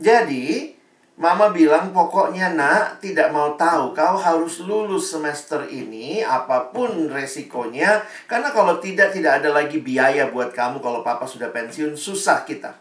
Jadi, 0.00 0.72
Mama 1.12 1.52
bilang 1.52 1.92
pokoknya 1.92 2.56
nak 2.56 3.04
tidak 3.04 3.28
mau 3.36 3.52
tahu 3.54 3.92
kau 3.92 4.16
harus 4.16 4.64
lulus 4.64 5.12
semester 5.12 5.60
ini 5.68 6.24
apa 6.24 6.72
pun 6.72 6.88
resikonya 7.12 8.00
karena 8.24 8.48
kalau 8.48 8.80
tidak 8.80 9.12
tidak 9.12 9.44
ada 9.44 9.52
lagi 9.52 9.76
biaya 9.84 10.32
buat 10.32 10.56
kamu 10.56 10.80
kalau 10.80 11.04
papa 11.04 11.28
sudah 11.28 11.52
pensiun 11.52 12.00
susah 12.00 12.48
kita. 12.48 12.80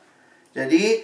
Jadi 0.56 1.04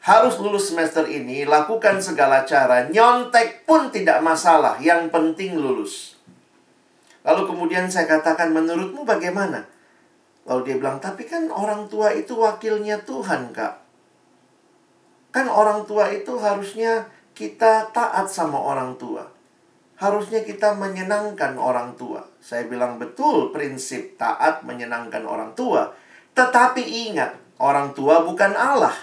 harus 0.00 0.42
lulus 0.42 0.74
semester 0.74 1.06
ini 1.06 1.46
lakukan 1.46 2.02
segala 2.02 2.42
cara 2.42 2.90
nyontek 2.90 3.62
pun 3.62 3.92
tidak 3.94 4.18
masalah 4.18 4.74
yang 4.82 5.06
penting 5.12 5.54
lulus. 5.54 6.18
Lalu 7.20 7.52
kemudian 7.52 7.86
saya 7.92 8.08
katakan 8.08 8.50
menurutmu 8.50 9.04
bagaimana? 9.04 9.68
Lalu 10.48 10.60
dia 10.72 10.76
bilang, 10.80 10.96
tapi 10.98 11.28
kan 11.28 11.52
orang 11.52 11.84
tua 11.92 12.16
itu 12.16 12.32
wakilnya 12.32 13.04
Tuhan, 13.04 13.52
Kak. 13.52 13.89
Kan 15.30 15.46
orang 15.46 15.86
tua 15.86 16.10
itu 16.10 16.38
harusnya 16.38 17.06
kita 17.34 17.90
taat 17.94 18.26
sama 18.26 18.58
orang 18.58 18.98
tua. 18.98 19.26
Harusnya 20.00 20.42
kita 20.42 20.74
menyenangkan 20.74 21.54
orang 21.60 21.94
tua. 21.94 22.24
Saya 22.42 22.66
bilang 22.66 22.98
betul 22.98 23.54
prinsip 23.54 24.18
taat 24.18 24.66
menyenangkan 24.66 25.22
orang 25.22 25.52
tua. 25.54 25.92
Tetapi 26.34 26.82
ingat, 26.82 27.36
orang 27.60 27.92
tua 27.92 28.24
bukan 28.24 28.56
Allah. 28.56 28.94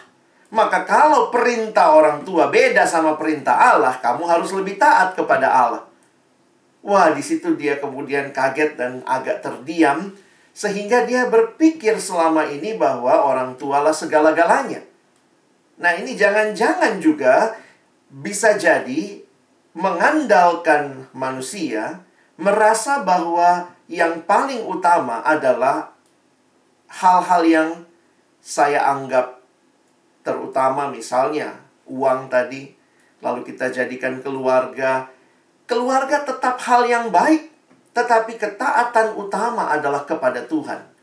Maka 0.48 0.88
kalau 0.88 1.28
perintah 1.28 1.92
orang 1.92 2.24
tua 2.24 2.48
beda 2.48 2.88
sama 2.88 3.20
perintah 3.20 3.76
Allah, 3.76 4.00
kamu 4.00 4.24
harus 4.26 4.56
lebih 4.56 4.80
taat 4.80 5.14
kepada 5.14 5.48
Allah. 5.52 5.84
Wah, 6.88 7.12
di 7.12 7.20
situ 7.20 7.52
dia 7.60 7.84
kemudian 7.84 8.32
kaget 8.32 8.80
dan 8.80 9.04
agak 9.04 9.44
terdiam 9.44 10.16
sehingga 10.56 11.04
dia 11.04 11.28
berpikir 11.28 12.00
selama 12.00 12.48
ini 12.48 12.80
bahwa 12.80 13.28
orang 13.28 13.60
tualah 13.60 13.92
segala-galanya. 13.92 14.87
Nah, 15.78 15.94
ini 15.94 16.18
jangan-jangan 16.18 16.98
juga 16.98 17.54
bisa 18.10 18.58
jadi 18.58 19.22
mengandalkan 19.78 21.06
manusia 21.14 22.02
merasa 22.38 23.06
bahwa 23.06 23.70
yang 23.86 24.26
paling 24.26 24.66
utama 24.66 25.22
adalah 25.22 25.94
hal-hal 26.90 27.44
yang 27.46 27.70
saya 28.42 28.90
anggap 28.90 29.38
terutama 30.24 30.90
misalnya 30.90 31.62
uang 31.86 32.32
tadi 32.32 32.74
lalu 33.22 33.44
kita 33.48 33.70
jadikan 33.70 34.20
keluarga 34.24 35.08
keluarga 35.68 36.24
tetap 36.24 36.58
hal 36.64 36.88
yang 36.88 37.12
baik 37.12 37.52
tetapi 37.98 38.38
ketaatan 38.38 39.18
utama 39.18 39.74
adalah 39.74 40.06
kepada 40.06 40.46
Tuhan. 40.46 40.97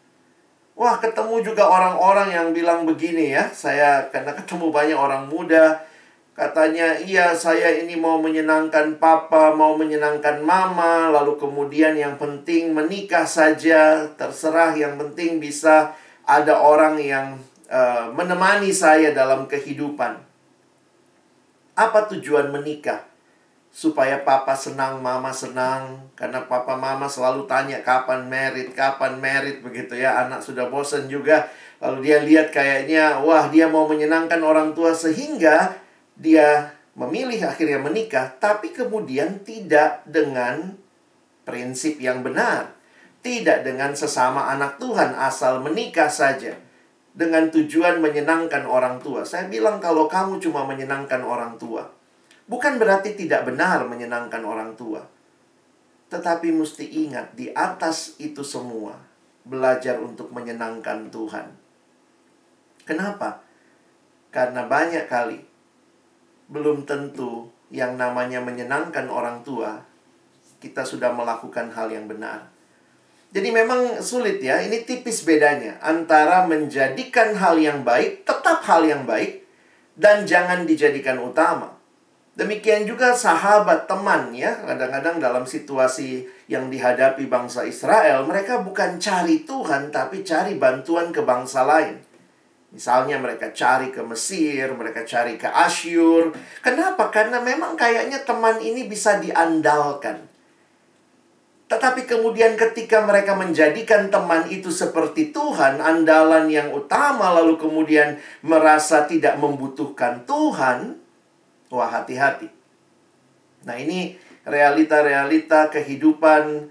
Wah, 0.74 0.98
ketemu 0.98 1.38
juga 1.38 1.70
orang-orang 1.70 2.34
yang 2.34 2.48
bilang 2.50 2.82
begini 2.82 3.30
ya. 3.30 3.46
Saya 3.54 4.10
karena 4.10 4.34
ketemu 4.34 4.74
banyak 4.74 4.98
orang 4.98 5.30
muda 5.30 5.86
katanya, 6.34 6.98
"Iya, 6.98 7.30
saya 7.38 7.78
ini 7.78 7.94
mau 7.94 8.18
menyenangkan 8.18 8.98
papa, 8.98 9.54
mau 9.54 9.78
menyenangkan 9.78 10.42
mama, 10.42 11.14
lalu 11.14 11.38
kemudian 11.38 11.94
yang 11.94 12.18
penting 12.18 12.74
menikah 12.74 13.22
saja, 13.22 14.10
terserah 14.18 14.74
yang 14.74 14.98
penting 14.98 15.38
bisa 15.38 15.94
ada 16.26 16.58
orang 16.58 16.98
yang 16.98 17.38
uh, 17.70 18.10
menemani 18.10 18.74
saya 18.74 19.14
dalam 19.14 19.46
kehidupan." 19.46 20.18
Apa 21.78 22.10
tujuan 22.10 22.50
menikah? 22.50 23.13
Supaya 23.74 24.22
papa 24.22 24.54
senang, 24.54 25.02
mama 25.02 25.34
senang. 25.34 26.06
Karena 26.14 26.46
papa 26.46 26.78
mama 26.78 27.10
selalu 27.10 27.50
tanya 27.50 27.82
kapan 27.82 28.30
merit, 28.30 28.70
kapan 28.70 29.18
merit 29.18 29.58
begitu 29.66 29.98
ya. 29.98 30.22
Anak 30.22 30.46
sudah 30.46 30.70
bosan 30.70 31.10
juga. 31.10 31.50
Lalu 31.82 32.06
dia 32.06 32.22
lihat 32.22 32.54
kayaknya, 32.54 33.18
wah 33.26 33.50
dia 33.50 33.66
mau 33.66 33.90
menyenangkan 33.90 34.38
orang 34.46 34.72
tua 34.78 34.94
sehingga 34.94 35.74
dia 36.14 36.70
memilih 36.94 37.50
akhirnya 37.50 37.82
menikah. 37.82 38.38
Tapi 38.38 38.70
kemudian 38.70 39.42
tidak 39.42 40.06
dengan 40.06 40.78
prinsip 41.42 41.98
yang 41.98 42.22
benar. 42.22 42.78
Tidak 43.26 43.66
dengan 43.66 43.98
sesama 43.98 44.54
anak 44.54 44.78
Tuhan 44.78 45.18
asal 45.18 45.58
menikah 45.58 46.08
saja. 46.08 46.54
Dengan 47.10 47.50
tujuan 47.50 47.98
menyenangkan 47.98 48.70
orang 48.70 49.02
tua. 49.02 49.26
Saya 49.26 49.50
bilang 49.50 49.82
kalau 49.82 50.06
kamu 50.06 50.38
cuma 50.38 50.62
menyenangkan 50.62 51.26
orang 51.26 51.58
tua 51.58 52.03
Bukan 52.44 52.76
berarti 52.76 53.16
tidak 53.16 53.48
benar 53.48 53.88
menyenangkan 53.88 54.44
orang 54.44 54.76
tua. 54.76 55.00
Tetapi 56.12 56.52
mesti 56.52 56.84
ingat 57.08 57.32
di 57.32 57.48
atas 57.50 58.20
itu 58.20 58.44
semua 58.44 59.00
belajar 59.44 60.00
untuk 60.00 60.32
menyenangkan 60.32 61.08
Tuhan. 61.08 61.46
Kenapa? 62.84 63.40
Karena 64.28 64.68
banyak 64.68 65.08
kali 65.08 65.40
belum 66.52 66.84
tentu 66.84 67.48
yang 67.72 67.96
namanya 67.96 68.44
menyenangkan 68.44 69.08
orang 69.08 69.40
tua 69.40 69.80
kita 70.64 70.80
sudah 70.84 71.12
melakukan 71.12 71.72
hal 71.76 71.92
yang 71.92 72.08
benar. 72.08 72.48
Jadi 73.34 73.50
memang 73.50 73.98
sulit 73.98 74.38
ya, 74.38 74.62
ini 74.62 74.86
tipis 74.86 75.26
bedanya 75.26 75.76
antara 75.82 76.46
menjadikan 76.46 77.34
hal 77.34 77.58
yang 77.58 77.82
baik, 77.82 78.22
tetap 78.22 78.62
hal 78.62 78.86
yang 78.86 79.02
baik, 79.04 79.42
dan 79.98 80.22
jangan 80.22 80.64
dijadikan 80.64 81.18
utama. 81.18 81.73
Demikian 82.34 82.82
juga 82.82 83.14
sahabat 83.14 83.86
teman 83.86 84.34
ya, 84.34 84.58
kadang-kadang 84.66 85.22
dalam 85.22 85.46
situasi 85.46 86.26
yang 86.50 86.66
dihadapi 86.66 87.30
bangsa 87.30 87.62
Israel, 87.62 88.26
mereka 88.26 88.58
bukan 88.58 88.98
cari 88.98 89.46
Tuhan 89.46 89.94
tapi 89.94 90.26
cari 90.26 90.58
bantuan 90.58 91.14
ke 91.14 91.22
bangsa 91.22 91.62
lain. 91.62 91.94
Misalnya 92.74 93.22
mereka 93.22 93.54
cari 93.54 93.94
ke 93.94 94.02
Mesir, 94.02 94.66
mereka 94.74 95.06
cari 95.06 95.38
ke 95.38 95.46
Asyur. 95.46 96.34
Kenapa? 96.58 97.06
Karena 97.14 97.38
memang 97.38 97.78
kayaknya 97.78 98.26
teman 98.26 98.58
ini 98.58 98.90
bisa 98.90 99.22
diandalkan. 99.22 100.26
Tetapi 101.70 102.02
kemudian 102.02 102.58
ketika 102.58 103.06
mereka 103.06 103.38
menjadikan 103.38 104.10
teman 104.10 104.50
itu 104.50 104.74
seperti 104.74 105.30
Tuhan, 105.30 105.78
andalan 105.78 106.50
yang 106.50 106.74
utama, 106.74 107.30
lalu 107.30 107.54
kemudian 107.62 108.18
merasa 108.42 109.06
tidak 109.06 109.38
membutuhkan 109.38 110.26
Tuhan, 110.26 111.03
Wah, 111.74 111.90
hati-hati. 111.90 112.46
Nah, 113.66 113.74
ini 113.74 114.14
realita-realita 114.46 115.74
kehidupan. 115.74 116.70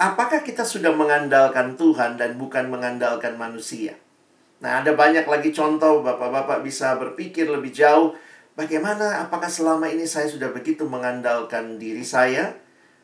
Apakah 0.00 0.40
kita 0.40 0.64
sudah 0.64 0.96
mengandalkan 0.96 1.76
Tuhan 1.76 2.16
dan 2.16 2.40
bukan 2.40 2.72
mengandalkan 2.72 3.36
manusia? 3.36 4.00
Nah, 4.64 4.80
ada 4.80 4.96
banyak 4.96 5.28
lagi 5.28 5.52
contoh 5.52 6.00
Bapak-bapak 6.00 6.64
bisa 6.64 6.96
berpikir 6.96 7.44
lebih 7.52 7.76
jauh. 7.76 8.16
Bagaimana 8.56 9.20
apakah 9.28 9.52
selama 9.52 9.92
ini 9.92 10.08
saya 10.08 10.32
sudah 10.32 10.48
begitu 10.48 10.88
mengandalkan 10.88 11.76
diri 11.76 12.04
saya, 12.04 12.56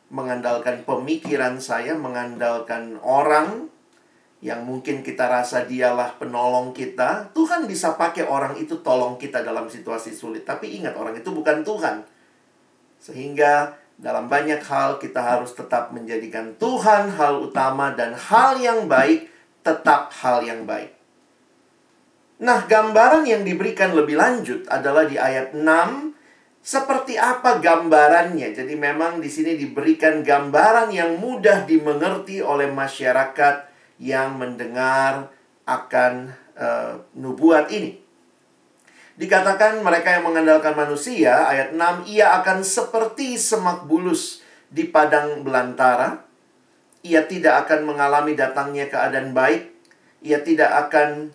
mengandalkan 0.09 0.81
pemikiran 0.81 1.61
saya, 1.61 1.93
mengandalkan 1.93 2.97
orang, 3.05 3.69
yang 4.37 4.61
mungkin 4.61 5.01
kita 5.01 5.25
rasa 5.25 5.65
dialah 5.65 6.13
penolong 6.21 6.69
kita, 6.69 7.33
Tuhan 7.33 7.65
bisa 7.65 7.97
pakai 7.97 8.29
orang 8.29 8.53
itu 8.61 8.77
tolong 8.85 9.17
kita 9.17 9.41
dalam 9.41 9.65
situasi 9.65 10.13
sulit. 10.13 10.45
Tapi 10.45 10.77
ingat, 10.77 10.93
orang 10.93 11.17
itu 11.17 11.33
bukan 11.33 11.65
Tuhan. 11.65 12.05
Sehingga 13.01 13.73
dalam 13.97 14.29
banyak 14.29 14.61
hal 14.61 15.01
kita 15.01 15.17
harus 15.17 15.57
tetap 15.57 15.89
menjadikan 15.89 16.53
Tuhan 16.61 17.17
hal 17.17 17.49
utama 17.49 17.97
dan 17.97 18.13
hal 18.13 18.61
yang 18.61 18.85
baik 18.85 19.25
tetap 19.65 20.13
hal 20.21 20.45
yang 20.45 20.69
baik. 20.69 20.93
Nah, 22.37 22.69
gambaran 22.69 23.25
yang 23.25 23.41
diberikan 23.41 23.97
lebih 23.97 24.21
lanjut 24.21 24.69
adalah 24.69 25.09
di 25.09 25.17
ayat 25.17 25.57
6 25.57 26.13
seperti 26.61 27.17
apa 27.17 27.57
gambarannya. 27.57 28.53
Jadi 28.53 28.77
memang 28.77 29.17
di 29.17 29.33
sini 29.33 29.57
diberikan 29.57 30.21
gambaran 30.21 30.93
yang 30.93 31.17
mudah 31.17 31.65
dimengerti 31.65 32.37
oleh 32.45 32.69
masyarakat 32.69 33.66
yang 33.97 34.37
mendengar 34.37 35.33
akan 35.67 36.33
uh, 36.55 37.01
nubuat 37.17 37.69
ini. 37.73 37.99
Dikatakan 39.17 39.81
mereka 39.81 40.13
yang 40.13 40.29
mengandalkan 40.29 40.77
manusia, 40.77 41.49
ayat 41.49 41.73
6, 41.73 42.05
ia 42.05 42.37
akan 42.37 42.61
seperti 42.61 43.33
semak 43.41 43.89
bulus 43.89 44.45
di 44.69 44.85
padang 44.85 45.41
belantara. 45.41 46.21
Ia 47.01 47.25
tidak 47.25 47.65
akan 47.65 47.89
mengalami 47.89 48.37
datangnya 48.37 48.85
keadaan 48.85 49.33
baik. 49.33 49.73
Ia 50.21 50.45
tidak 50.45 50.69
akan 50.69 51.33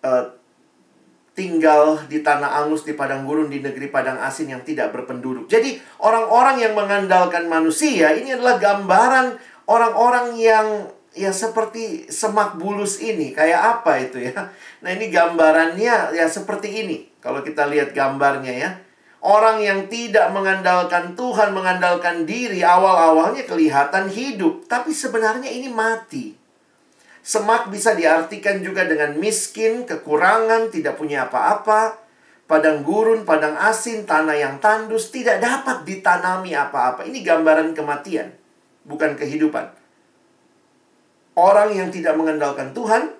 uh, 0.00 0.32
tinggal 1.36 2.02
di 2.10 2.24
tanah 2.24 2.64
angus, 2.64 2.82
di 2.82 2.96
padang 2.96 3.22
gurun, 3.28 3.52
di 3.52 3.62
negeri 3.62 3.92
padang 3.92 4.18
asin 4.18 4.50
yang 4.50 4.64
tidak 4.64 4.90
berpenduduk. 4.90 5.46
Jadi 5.46 5.78
orang-orang 6.02 6.58
yang 6.58 6.72
mengandalkan 6.72 7.46
manusia, 7.46 8.16
ini 8.16 8.34
adalah 8.34 8.58
gambaran 8.58 9.38
orang-orang 9.70 10.34
yang 10.34 10.66
ya 11.18 11.34
seperti 11.34 12.06
semak 12.06 12.54
bulus 12.56 13.02
ini. 13.02 13.34
Kayak 13.34 13.82
apa 13.82 13.98
itu 13.98 14.22
ya? 14.22 14.54
Nah 14.80 14.90
ini 14.94 15.10
gambarannya 15.10 16.14
ya 16.14 16.26
seperti 16.30 16.86
ini. 16.86 17.10
Kalau 17.18 17.42
kita 17.42 17.66
lihat 17.66 17.90
gambarnya 17.90 18.54
ya. 18.54 18.70
Orang 19.18 19.58
yang 19.58 19.90
tidak 19.90 20.30
mengandalkan 20.30 21.18
Tuhan, 21.18 21.50
mengandalkan 21.50 22.22
diri, 22.22 22.62
awal-awalnya 22.62 23.42
kelihatan 23.42 24.06
hidup. 24.06 24.70
Tapi 24.70 24.94
sebenarnya 24.94 25.50
ini 25.50 25.66
mati. 25.66 26.38
Semak 27.18 27.66
bisa 27.68 27.98
diartikan 27.98 28.62
juga 28.62 28.86
dengan 28.86 29.18
miskin, 29.18 29.82
kekurangan, 29.84 30.70
tidak 30.70 30.94
punya 30.94 31.26
apa-apa. 31.26 31.98
Padang 32.48 32.80
gurun, 32.86 33.28
padang 33.28 33.58
asin, 33.58 34.08
tanah 34.08 34.32
yang 34.32 34.56
tandus, 34.62 35.12
tidak 35.12 35.42
dapat 35.42 35.84
ditanami 35.84 36.56
apa-apa. 36.56 37.04
Ini 37.04 37.20
gambaran 37.20 37.76
kematian, 37.76 38.32
bukan 38.88 39.18
kehidupan. 39.18 39.77
Orang 41.38 41.70
yang 41.70 41.94
tidak 41.94 42.18
mengandalkan 42.18 42.74
Tuhan, 42.74 43.14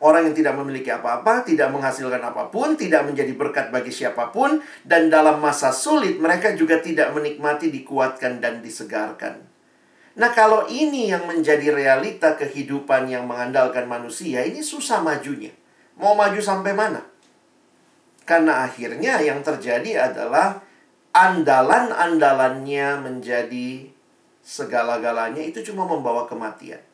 orang 0.00 0.32
yang 0.32 0.32
tidak 0.32 0.56
memiliki 0.56 0.88
apa-apa, 0.88 1.44
tidak 1.44 1.68
menghasilkan 1.68 2.24
apa 2.24 2.48
pun, 2.48 2.80
tidak 2.80 3.04
menjadi 3.04 3.28
berkat 3.36 3.68
bagi 3.68 3.92
siapa 3.92 4.32
pun, 4.32 4.64
dan 4.88 5.12
dalam 5.12 5.36
masa 5.36 5.68
sulit 5.68 6.16
mereka 6.16 6.56
juga 6.56 6.80
tidak 6.80 7.12
menikmati, 7.12 7.68
dikuatkan, 7.68 8.40
dan 8.40 8.64
disegarkan. 8.64 9.36
Nah, 10.16 10.32
kalau 10.32 10.64
ini 10.72 11.12
yang 11.12 11.28
menjadi 11.28 11.76
realita 11.76 12.40
kehidupan 12.40 13.12
yang 13.12 13.28
mengandalkan 13.28 13.84
manusia, 13.84 14.40
ini 14.40 14.64
susah 14.64 15.04
majunya. 15.04 15.52
Mau 16.00 16.16
maju 16.16 16.40
sampai 16.40 16.72
mana? 16.72 17.04
Karena 18.24 18.64
akhirnya 18.64 19.20
yang 19.20 19.44
terjadi 19.44 20.08
adalah 20.08 20.64
andalan-andalannya 21.12 23.04
menjadi 23.04 23.92
segala-galanya 24.40 25.44
itu 25.44 25.60
cuma 25.68 25.84
membawa 25.84 26.24
kematian. 26.24 26.93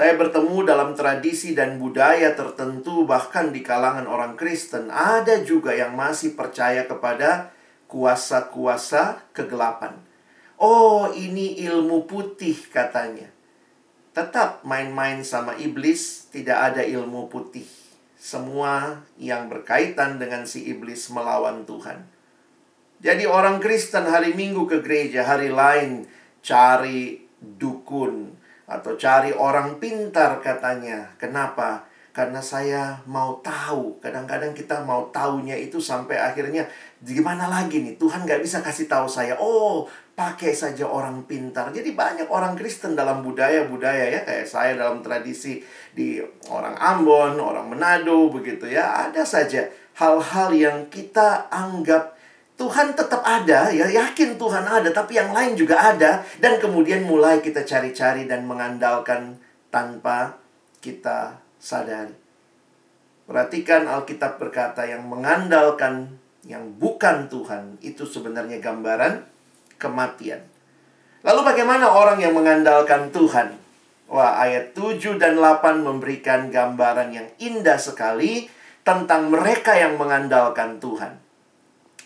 Saya 0.00 0.16
bertemu 0.16 0.64
dalam 0.64 0.96
tradisi 0.96 1.52
dan 1.52 1.76
budaya 1.76 2.32
tertentu 2.32 3.04
bahkan 3.04 3.52
di 3.52 3.60
kalangan 3.60 4.08
orang 4.08 4.32
Kristen 4.32 4.88
ada 4.88 5.44
juga 5.44 5.76
yang 5.76 5.92
masih 5.92 6.32
percaya 6.32 6.88
kepada 6.88 7.52
kuasa-kuasa 7.84 9.28
kegelapan. 9.36 10.00
Oh, 10.56 11.12
ini 11.12 11.60
ilmu 11.68 12.08
putih 12.08 12.56
katanya. 12.72 13.28
Tetap 14.16 14.64
main-main 14.64 15.20
sama 15.20 15.60
iblis, 15.60 16.32
tidak 16.32 16.72
ada 16.72 16.80
ilmu 16.80 17.28
putih. 17.28 17.68
Semua 18.16 19.04
yang 19.20 19.52
berkaitan 19.52 20.16
dengan 20.16 20.48
si 20.48 20.64
iblis 20.64 21.12
melawan 21.12 21.68
Tuhan. 21.68 22.08
Jadi 23.04 23.28
orang 23.28 23.60
Kristen 23.60 24.08
hari 24.08 24.32
Minggu 24.32 24.64
ke 24.64 24.80
gereja, 24.80 25.28
hari 25.28 25.52
lain 25.52 26.08
cari 26.40 27.20
dukun 27.36 28.39
atau 28.70 28.94
cari 28.94 29.34
orang 29.34 29.82
pintar 29.82 30.38
katanya. 30.38 31.10
Kenapa? 31.18 31.90
Karena 32.14 32.38
saya 32.38 33.02
mau 33.10 33.42
tahu. 33.42 33.98
Kadang-kadang 33.98 34.54
kita 34.54 34.86
mau 34.86 35.10
tahunya 35.10 35.58
itu 35.58 35.82
sampai 35.82 36.18
akhirnya 36.18 36.70
gimana 37.02 37.50
lagi 37.50 37.82
nih? 37.82 37.98
Tuhan 37.98 38.22
gak 38.22 38.42
bisa 38.42 38.62
kasih 38.62 38.86
tahu 38.86 39.10
saya. 39.10 39.34
Oh, 39.42 39.90
pakai 40.14 40.54
saja 40.54 40.86
orang 40.86 41.26
pintar. 41.26 41.74
Jadi 41.74 41.96
banyak 41.96 42.30
orang 42.30 42.54
Kristen 42.54 42.94
dalam 42.94 43.26
budaya-budaya 43.26 44.10
ya 44.10 44.20
kayak 44.22 44.46
saya 44.46 44.78
dalam 44.78 45.02
tradisi 45.02 45.64
di 45.90 46.22
orang 46.52 46.78
Ambon, 46.78 47.40
orang 47.42 47.66
Manado 47.66 48.30
begitu 48.30 48.70
ya. 48.70 49.10
Ada 49.10 49.26
saja 49.26 49.66
hal-hal 49.98 50.54
yang 50.54 50.78
kita 50.92 51.48
anggap 51.50 52.19
Tuhan 52.60 52.92
tetap 52.92 53.24
ada, 53.24 53.72
ya 53.72 53.88
yakin 53.88 54.36
Tuhan 54.36 54.68
ada, 54.68 54.92
tapi 54.92 55.16
yang 55.16 55.32
lain 55.32 55.56
juga 55.56 55.80
ada. 55.80 56.20
Dan 56.36 56.60
kemudian 56.60 57.08
mulai 57.08 57.40
kita 57.40 57.64
cari-cari 57.64 58.28
dan 58.28 58.44
mengandalkan 58.44 59.40
tanpa 59.72 60.36
kita 60.84 61.40
sadari. 61.56 62.12
Perhatikan 63.24 63.88
Alkitab 63.88 64.36
berkata 64.36 64.84
yang 64.84 65.08
mengandalkan 65.08 66.20
yang 66.44 66.76
bukan 66.76 67.32
Tuhan 67.32 67.80
itu 67.80 68.04
sebenarnya 68.04 68.60
gambaran 68.60 69.24
kematian. 69.80 70.44
Lalu 71.24 71.40
bagaimana 71.40 71.88
orang 71.88 72.20
yang 72.20 72.36
mengandalkan 72.36 73.08
Tuhan? 73.08 73.56
Wah, 74.12 74.36
ayat 74.36 74.76
7 74.76 75.16
dan 75.16 75.40
8 75.40 75.80
memberikan 75.80 76.52
gambaran 76.52 77.08
yang 77.08 77.28
indah 77.40 77.80
sekali 77.80 78.52
tentang 78.84 79.32
mereka 79.32 79.78
yang 79.78 79.96
mengandalkan 79.96 80.76
Tuhan. 80.76 81.29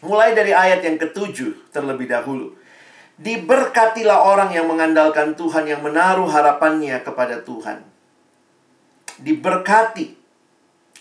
Mulai 0.04 0.36
dari 0.36 0.52
ayat 0.52 0.84
yang 0.84 1.00
ketujuh 1.00 1.72
terlebih 1.72 2.04
dahulu. 2.04 2.52
Diberkatilah 3.16 4.26
orang 4.26 4.52
yang 4.52 4.68
mengandalkan 4.68 5.32
Tuhan, 5.32 5.64
yang 5.64 5.80
menaruh 5.80 6.28
harapannya 6.28 7.00
kepada 7.00 7.40
Tuhan. 7.40 7.80
Diberkati 9.22 10.24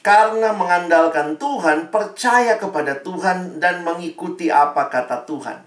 karena 0.04 0.52
mengandalkan 0.52 1.40
Tuhan, 1.40 1.88
percaya 1.88 2.60
kepada 2.60 3.00
Tuhan, 3.00 3.58
dan 3.58 3.88
mengikuti 3.88 4.52
apa 4.52 4.92
kata 4.92 5.24
Tuhan. 5.24 5.64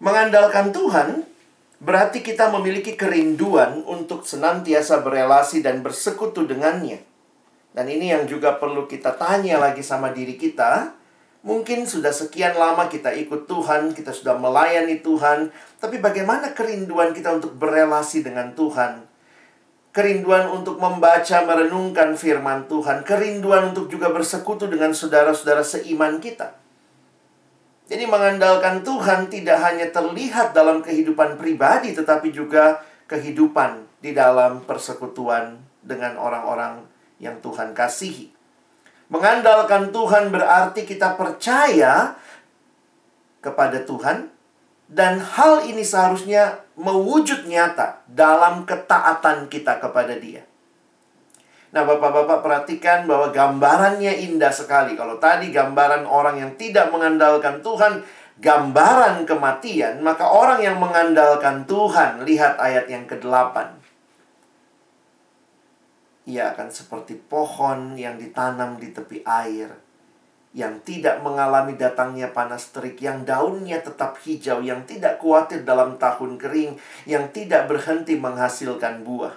Mengandalkan 0.00 0.72
Tuhan 0.72 1.22
berarti 1.78 2.24
kita 2.24 2.48
memiliki 2.48 2.96
kerinduan 2.96 3.84
untuk 3.84 4.24
senantiasa 4.24 5.04
berelasi 5.04 5.60
dan 5.60 5.84
bersekutu 5.84 6.48
dengannya. 6.48 7.04
Dan 7.76 7.86
ini 7.92 8.10
yang 8.10 8.24
juga 8.24 8.56
perlu 8.56 8.88
kita 8.88 9.12
tanya 9.20 9.60
lagi 9.60 9.84
sama 9.84 10.10
diri 10.10 10.40
kita 10.40 11.03
Mungkin 11.44 11.84
sudah 11.84 12.08
sekian 12.08 12.56
lama 12.56 12.88
kita 12.88 13.12
ikut 13.12 13.44
Tuhan, 13.44 13.92
kita 13.92 14.16
sudah 14.16 14.32
melayani 14.40 15.04
Tuhan, 15.04 15.52
tapi 15.76 16.00
bagaimana 16.00 16.56
kerinduan 16.56 17.12
kita 17.12 17.36
untuk 17.36 17.52
berelasi 17.60 18.24
dengan 18.24 18.56
Tuhan? 18.56 19.04
Kerinduan 19.92 20.48
untuk 20.48 20.80
membaca, 20.80 21.44
merenungkan 21.44 22.16
firman 22.16 22.64
Tuhan, 22.64 23.04
kerinduan 23.04 23.76
untuk 23.76 23.92
juga 23.92 24.08
bersekutu 24.08 24.72
dengan 24.72 24.96
saudara-saudara 24.96 25.60
seiman 25.60 26.18
kita. 26.18 26.56
Jadi 27.84 28.08
mengandalkan 28.08 28.80
Tuhan 28.80 29.28
tidak 29.28 29.60
hanya 29.60 29.92
terlihat 29.92 30.56
dalam 30.56 30.80
kehidupan 30.80 31.36
pribadi, 31.36 31.92
tetapi 31.92 32.32
juga 32.32 32.80
kehidupan 33.04 33.84
di 34.00 34.16
dalam 34.16 34.64
persekutuan 34.64 35.60
dengan 35.84 36.16
orang-orang 36.16 36.82
yang 37.20 37.38
Tuhan 37.38 37.76
kasihi. 37.76 38.33
Mengandalkan 39.12 39.92
Tuhan 39.92 40.32
berarti 40.32 40.88
kita 40.88 41.20
percaya 41.20 42.16
kepada 43.44 43.84
Tuhan 43.84 44.32
dan 44.88 45.20
hal 45.20 45.68
ini 45.68 45.84
seharusnya 45.84 46.64
mewujud 46.80 47.44
nyata 47.44 48.00
dalam 48.08 48.64
ketaatan 48.64 49.52
kita 49.52 49.76
kepada 49.76 50.16
Dia. 50.16 50.44
Nah, 51.74 51.82
Bapak-bapak 51.82 52.40
perhatikan 52.40 53.04
bahwa 53.10 53.34
gambarannya 53.34 54.30
indah 54.30 54.54
sekali. 54.54 54.94
Kalau 54.94 55.18
tadi 55.18 55.50
gambaran 55.50 56.06
orang 56.06 56.38
yang 56.38 56.52
tidak 56.54 56.94
mengandalkan 56.94 57.66
Tuhan, 57.66 58.06
gambaran 58.38 59.26
kematian, 59.26 59.98
maka 59.98 60.22
orang 60.22 60.62
yang 60.62 60.78
mengandalkan 60.78 61.66
Tuhan, 61.66 62.22
lihat 62.22 62.62
ayat 62.62 62.86
yang 62.86 63.10
ke-8 63.10 63.83
ia 66.24 66.56
akan 66.56 66.72
seperti 66.72 67.20
pohon 67.20 68.00
yang 68.00 68.16
ditanam 68.16 68.80
di 68.80 68.92
tepi 68.96 69.20
air, 69.28 69.68
yang 70.56 70.80
tidak 70.80 71.20
mengalami 71.20 71.76
datangnya 71.76 72.32
panas 72.32 72.72
terik, 72.72 72.96
yang 73.04 73.28
daunnya 73.28 73.84
tetap 73.84 74.16
hijau, 74.24 74.64
yang 74.64 74.88
tidak 74.88 75.20
khawatir 75.20 75.68
dalam 75.68 76.00
tahun 76.00 76.40
kering, 76.40 76.80
yang 77.04 77.28
tidak 77.34 77.68
berhenti 77.68 78.16
menghasilkan 78.16 79.04
buah. 79.04 79.36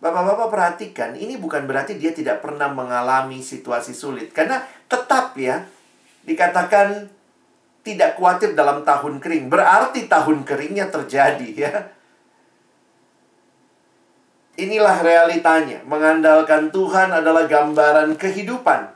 Bapak-bapak 0.00 0.48
perhatikan, 0.48 1.12
ini 1.12 1.36
bukan 1.36 1.68
berarti 1.68 2.00
dia 2.00 2.16
tidak 2.16 2.40
pernah 2.40 2.72
mengalami 2.72 3.44
situasi 3.44 3.92
sulit. 3.92 4.32
Karena 4.32 4.64
tetap 4.88 5.36
ya, 5.36 5.68
dikatakan 6.24 7.12
tidak 7.84 8.16
khawatir 8.16 8.56
dalam 8.56 8.80
tahun 8.80 9.20
kering. 9.20 9.52
Berarti 9.52 10.08
tahun 10.08 10.48
keringnya 10.48 10.88
terjadi 10.88 11.48
ya. 11.52 11.99
Inilah 14.60 15.00
realitanya. 15.00 15.80
Mengandalkan 15.88 16.68
Tuhan 16.68 17.08
adalah 17.16 17.48
gambaran 17.48 18.20
kehidupan. 18.20 18.92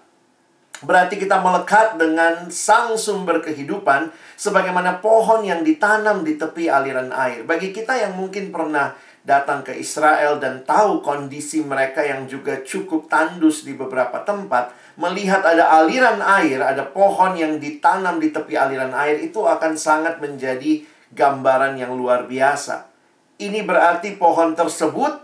Berarti 0.84 1.16
kita 1.16 1.40
melekat 1.40 1.96
dengan 1.96 2.52
sang 2.52 3.00
sumber 3.00 3.40
kehidupan 3.40 4.12
sebagaimana 4.36 5.00
pohon 5.00 5.40
yang 5.40 5.64
ditanam 5.64 6.20
di 6.20 6.36
tepi 6.36 6.68
aliran 6.68 7.08
air. 7.16 7.48
Bagi 7.48 7.72
kita 7.72 7.96
yang 7.96 8.12
mungkin 8.20 8.52
pernah 8.52 8.92
datang 9.24 9.64
ke 9.64 9.72
Israel 9.80 10.36
dan 10.36 10.68
tahu 10.68 11.00
kondisi 11.00 11.64
mereka 11.64 12.04
yang 12.04 12.28
juga 12.28 12.60
cukup 12.60 13.08
tandus 13.08 13.64
di 13.64 13.72
beberapa 13.72 14.20
tempat, 14.20 14.76
melihat 15.00 15.40
ada 15.40 15.80
aliran 15.80 16.20
air, 16.20 16.60
ada 16.60 16.84
pohon 16.84 17.32
yang 17.32 17.56
ditanam 17.56 18.20
di 18.20 18.28
tepi 18.28 18.52
aliran 18.52 18.92
air 18.92 19.24
itu 19.24 19.40
akan 19.40 19.80
sangat 19.80 20.20
menjadi 20.20 20.84
gambaran 21.16 21.80
yang 21.80 21.96
luar 21.96 22.28
biasa. 22.28 22.92
Ini 23.40 23.64
berarti 23.64 24.20
pohon 24.20 24.52
tersebut 24.52 25.23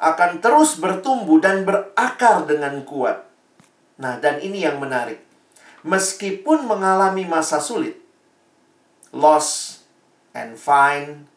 akan 0.00 0.40
terus 0.40 0.80
bertumbuh 0.80 1.38
dan 1.44 1.68
berakar 1.68 2.48
dengan 2.48 2.80
kuat. 2.88 3.20
Nah, 4.00 4.16
dan 4.16 4.40
ini 4.40 4.64
yang 4.64 4.80
menarik. 4.80 5.20
Meskipun 5.84 6.64
mengalami 6.64 7.28
masa 7.28 7.60
sulit, 7.60 8.00
loss 9.12 9.80
and 10.32 10.56
find, 10.56 11.28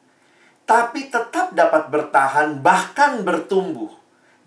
tapi 0.63 1.12
tetap 1.12 1.52
dapat 1.52 1.91
bertahan, 1.91 2.63
bahkan 2.63 3.19
bertumbuh 3.23 3.91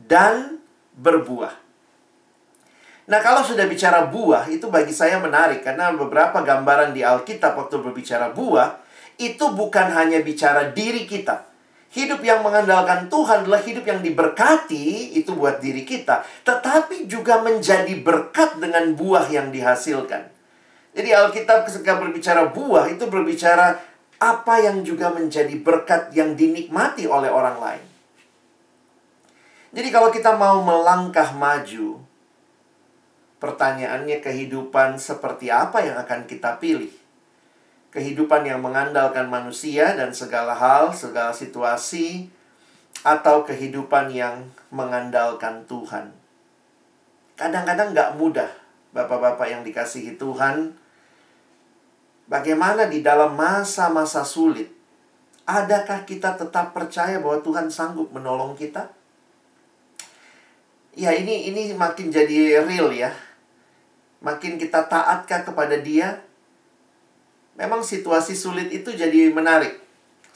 dan 0.01 0.61
berbuah. 0.97 1.53
Nah, 3.07 3.21
kalau 3.23 3.45
sudah 3.45 3.69
bicara 3.71 4.09
buah, 4.09 4.49
itu 4.51 4.67
bagi 4.67 4.91
saya 4.91 5.21
menarik 5.23 5.63
karena 5.63 5.93
beberapa 5.95 6.43
gambaran 6.43 6.97
di 6.97 7.07
Alkitab 7.07 7.55
waktu 7.55 7.79
berbicara 7.79 8.33
buah, 8.35 8.83
itu 9.21 9.45
bukan 9.53 9.93
hanya 9.93 10.21
bicara 10.21 10.73
diri 10.73 11.07
kita, 11.07 11.47
Hidup 11.97 12.21
yang 12.21 12.45
mengandalkan 12.45 13.09
Tuhan 13.09 13.49
adalah 13.49 13.65
hidup 13.65 13.89
yang 13.89 14.05
diberkati, 14.05 15.17
itu 15.17 15.33
buat 15.33 15.65
diri 15.65 15.81
kita, 15.81 16.21
tetapi 16.45 17.09
juga 17.09 17.41
menjadi 17.41 17.97
berkat 18.05 18.61
dengan 18.61 18.93
buah 18.93 19.25
yang 19.33 19.49
dihasilkan. 19.49 20.29
Jadi 20.93 21.09
Alkitab 21.17 21.65
ketika 21.65 21.97
berbicara 21.97 22.53
buah 22.53 22.93
itu 22.93 23.09
berbicara 23.09 23.81
apa 24.21 24.55
yang 24.61 24.85
juga 24.85 25.09
menjadi 25.09 25.57
berkat 25.57 26.13
yang 26.13 26.37
dinikmati 26.37 27.09
oleh 27.09 27.33
orang 27.33 27.57
lain. 27.57 27.85
Jadi 29.73 29.89
kalau 29.89 30.13
kita 30.13 30.37
mau 30.37 30.61
melangkah 30.61 31.33
maju, 31.33 32.01
pertanyaannya 33.41 34.21
kehidupan 34.21 35.01
seperti 35.01 35.49
apa 35.49 35.81
yang 35.81 35.97
akan 35.97 36.29
kita 36.29 36.61
pilih? 36.61 36.93
Kehidupan 37.97 38.45
yang 38.45 38.61
mengandalkan 38.61 39.25
manusia 39.33 39.97
dan 39.97 40.13
segala 40.13 40.53
hal, 40.53 40.93
segala 40.93 41.33
situasi, 41.33 42.29
atau 43.01 43.41
kehidupan 43.41 44.13
yang 44.13 44.53
mengandalkan 44.69 45.65
Tuhan. 45.65 46.13
Kadang-kadang 47.41 47.97
nggak 47.97 48.21
mudah, 48.21 48.53
bapak-bapak 48.93 49.49
yang 49.49 49.65
dikasihi 49.65 50.21
Tuhan. 50.21 50.77
Bagaimana 52.29 52.85
di 52.85 53.01
dalam 53.01 53.33
masa-masa 53.33 54.29
sulit, 54.29 54.69
adakah 55.49 56.05
kita 56.05 56.37
tetap 56.37 56.77
percaya 56.77 57.17
bahwa 57.17 57.41
Tuhan 57.41 57.73
sanggup 57.73 58.13
menolong 58.13 58.53
kita? 58.61 58.93
Ya 60.93 61.17
ini 61.17 61.49
ini 61.49 61.73
makin 61.73 62.13
jadi 62.13 62.61
real 62.61 62.93
ya. 62.93 63.09
Makin 64.21 64.61
kita 64.61 64.85
taatkah 64.85 65.49
kepada 65.49 65.81
Dia? 65.81 66.26
Memang 67.57 67.81
situasi 67.81 68.37
sulit 68.37 68.69
itu 68.69 68.92
jadi 68.92 69.33
menarik. 69.33 69.81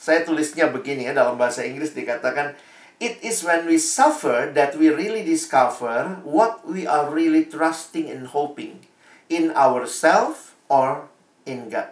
Saya 0.01 0.25
tulisnya 0.25 0.73
begini 0.73 1.05
ya 1.05 1.13
dalam 1.13 1.37
bahasa 1.37 1.61
Inggris 1.61 1.93
dikatakan 1.93 2.57
It 3.01 3.17
is 3.25 3.41
when 3.41 3.65
we 3.65 3.81
suffer 3.81 4.53
that 4.53 4.77
we 4.77 4.93
really 4.93 5.25
discover 5.25 6.21
what 6.21 6.61
we 6.69 6.85
are 6.85 7.09
really 7.09 7.49
trusting 7.49 8.05
and 8.05 8.29
hoping 8.29 8.85
in 9.25 9.49
ourselves 9.57 10.53
or 10.69 11.09
in 11.49 11.73
God. 11.73 11.89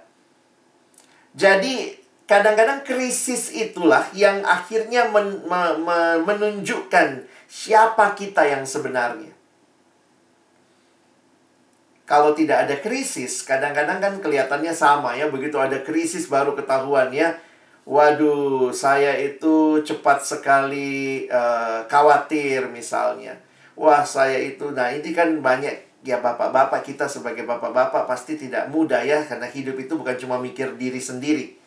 Jadi 1.34 1.98
kadang-kadang 2.30 2.86
krisis 2.86 3.50
itulah 3.50 4.06
yang 4.14 4.46
akhirnya 4.46 5.10
men, 5.10 5.50
me, 5.50 5.62
me, 5.82 5.98
menunjukkan 6.30 7.26
siapa 7.50 8.14
kita 8.14 8.46
yang 8.46 8.70
sebenarnya. 8.70 9.29
Kalau 12.10 12.34
tidak 12.34 12.66
ada 12.66 12.74
krisis, 12.82 13.46
kadang-kadang 13.46 14.02
kan 14.02 14.14
kelihatannya 14.18 14.74
sama 14.74 15.14
ya. 15.14 15.30
Begitu 15.30 15.62
ada 15.62 15.78
krisis 15.86 16.26
baru 16.26 16.58
ketahuan 16.58 17.14
ya. 17.14 17.38
Waduh 17.86 18.74
saya 18.74 19.14
itu 19.22 19.78
cepat 19.86 20.26
sekali 20.26 21.30
uh, 21.30 21.86
khawatir 21.86 22.66
misalnya. 22.74 23.38
Wah 23.78 24.02
saya 24.02 24.42
itu 24.42 24.74
nah 24.74 24.90
ini 24.90 25.14
kan 25.14 25.38
banyak 25.38 26.02
ya 26.02 26.18
bapak-bapak 26.18 26.82
kita 26.82 27.06
sebagai 27.06 27.46
bapak-bapak 27.46 28.10
pasti 28.10 28.42
tidak 28.42 28.74
mudah 28.74 29.06
ya. 29.06 29.22
Karena 29.30 29.46
hidup 29.46 29.78
itu 29.78 29.94
bukan 29.94 30.18
cuma 30.18 30.42
mikir 30.42 30.82
diri 30.82 30.98
sendiri. 30.98 31.62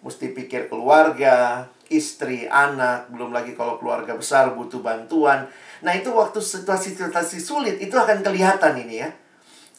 Mesti 0.00 0.32
pikir 0.32 0.72
keluarga 0.72 1.68
istri 1.92 2.48
anak 2.48 3.12
belum 3.12 3.28
lagi 3.28 3.52
kalau 3.52 3.76
keluarga 3.76 4.16
besar 4.16 4.56
butuh 4.56 4.80
bantuan. 4.80 5.52
Nah 5.84 5.92
itu 5.92 6.08
waktu 6.16 6.40
situasi-situasi 6.40 7.44
sulit 7.44 7.76
itu 7.76 7.92
akan 7.92 8.24
kelihatan 8.24 8.80
ini 8.88 8.96
ya 9.04 9.12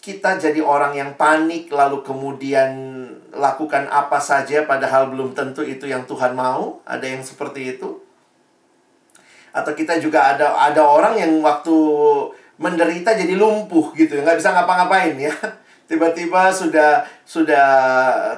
kita 0.03 0.35
jadi 0.35 0.59
orang 0.59 0.99
yang 0.99 1.15
panik 1.15 1.71
lalu 1.71 2.03
kemudian 2.03 2.75
lakukan 3.31 3.87
apa 3.87 4.19
saja 4.19 4.67
padahal 4.67 5.07
belum 5.07 5.31
tentu 5.31 5.63
itu 5.63 5.87
yang 5.87 6.03
Tuhan 6.03 6.35
mau? 6.35 6.83
Ada 6.83 7.07
yang 7.07 7.23
seperti 7.23 7.79
itu? 7.79 8.03
Atau 9.55 9.71
kita 9.71 9.95
juga 10.03 10.35
ada 10.35 10.59
ada 10.59 10.83
orang 10.83 11.15
yang 11.15 11.39
waktu 11.39 11.71
menderita 12.59 13.15
jadi 13.15 13.31
lumpuh 13.39 13.95
gitu 13.95 14.19
nggak 14.19 14.43
bisa 14.43 14.51
ngapa-ngapain 14.51 15.15
ya? 15.15 15.31
Tiba-tiba 15.89 16.51
sudah 16.51 17.07
sudah 17.23 17.67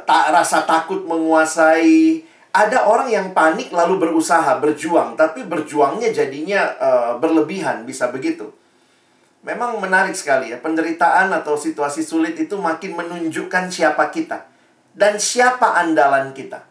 tak 0.05 0.37
rasa 0.37 0.69
takut 0.69 1.01
menguasai. 1.09 2.21
Ada 2.53 2.85
orang 2.85 3.09
yang 3.09 3.27
panik 3.33 3.73
lalu 3.73 3.97
berusaha 3.97 4.61
berjuang 4.61 5.17
tapi 5.17 5.41
berjuangnya 5.49 6.13
jadinya 6.13 6.61
uh, 6.77 7.11
berlebihan 7.17 7.89
bisa 7.89 8.13
begitu 8.13 8.53
Memang 9.45 9.77
menarik 9.77 10.17
sekali 10.17 10.49
ya, 10.49 10.57
penderitaan 10.57 11.29
atau 11.29 11.53
situasi 11.53 12.01
sulit 12.01 12.33
itu 12.33 12.57
makin 12.57 12.97
menunjukkan 12.97 13.69
siapa 13.69 14.09
kita 14.09 14.41
dan 14.97 15.21
siapa 15.21 15.77
andalan 15.77 16.33
kita. 16.33 16.65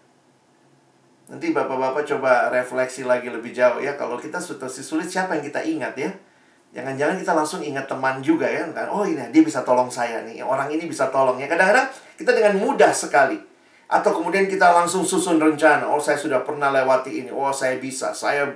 Nanti 1.31 1.55
bapak-bapak 1.55 2.03
coba 2.03 2.51
refleksi 2.51 3.07
lagi 3.07 3.31
lebih 3.31 3.55
jauh 3.55 3.79
ya, 3.79 3.95
kalau 3.95 4.19
kita 4.19 4.43
situasi 4.43 4.83
sulit 4.83 5.07
siapa 5.07 5.39
yang 5.39 5.45
kita 5.47 5.63
ingat 5.63 5.95
ya? 5.95 6.11
Jangan-jangan 6.75 7.15
kita 7.23 7.33
langsung 7.39 7.63
ingat 7.63 7.87
teman 7.87 8.19
juga 8.19 8.51
ya, 8.51 8.67
kan? 8.75 8.91
Oh 8.91 9.07
ini 9.07 9.23
dia 9.31 9.47
bisa 9.47 9.63
tolong 9.63 9.87
saya 9.87 10.27
nih, 10.27 10.43
orang 10.43 10.67
ini 10.75 10.91
bisa 10.91 11.15
tolong 11.15 11.39
ya. 11.39 11.47
Kadang-kadang 11.47 11.87
kita 12.19 12.35
dengan 12.35 12.59
mudah 12.59 12.91
sekali 12.91 13.39
atau 13.87 14.11
kemudian 14.11 14.51
kita 14.51 14.75
langsung 14.75 15.07
susun 15.07 15.39
rencana, 15.39 15.87
oh 15.87 16.03
saya 16.03 16.19
sudah 16.19 16.43
pernah 16.43 16.75
lewati 16.75 17.23
ini, 17.23 17.31
oh 17.31 17.55
saya 17.55 17.79
bisa, 17.79 18.11
saya 18.11 18.51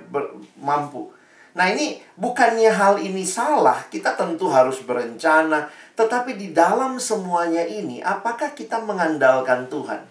mampu. 0.58 1.14
Nah 1.56 1.72
ini 1.72 2.02
bukannya 2.18 2.68
hal 2.68 3.00
ini 3.00 3.24
salah, 3.24 3.88
kita 3.88 4.18
tentu 4.18 4.52
harus 4.52 4.84
berencana. 4.84 5.70
Tetapi 5.96 6.36
di 6.36 6.52
dalam 6.52 7.00
semuanya 7.00 7.64
ini, 7.64 8.04
apakah 8.04 8.52
kita 8.52 8.82
mengandalkan 8.84 9.66
Tuhan? 9.72 10.04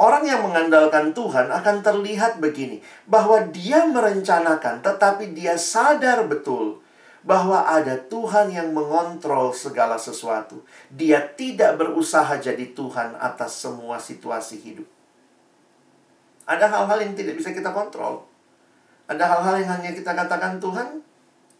Orang 0.00 0.24
yang 0.24 0.40
mengandalkan 0.40 1.12
Tuhan 1.12 1.52
akan 1.52 1.84
terlihat 1.84 2.40
begini, 2.40 2.80
bahwa 3.04 3.42
dia 3.52 3.84
merencanakan, 3.84 4.80
tetapi 4.80 5.36
dia 5.36 5.60
sadar 5.60 6.24
betul 6.24 6.80
bahwa 7.20 7.68
ada 7.68 8.00
Tuhan 8.00 8.48
yang 8.48 8.72
mengontrol 8.72 9.52
segala 9.52 10.00
sesuatu. 10.00 10.64
Dia 10.88 11.20
tidak 11.36 11.76
berusaha 11.76 12.32
jadi 12.40 12.72
Tuhan 12.72 13.12
atas 13.20 13.60
semua 13.60 14.00
situasi 14.00 14.56
hidup. 14.56 14.88
Ada 16.48 16.66
hal-hal 16.66 17.04
yang 17.04 17.12
tidak 17.12 17.36
bisa 17.36 17.52
kita 17.52 17.68
kontrol. 17.70 18.29
Ada 19.10 19.26
hal-hal 19.26 19.66
yang 19.66 19.70
hanya 19.74 19.90
kita 19.90 20.14
katakan 20.14 20.62
Tuhan, 20.62 21.02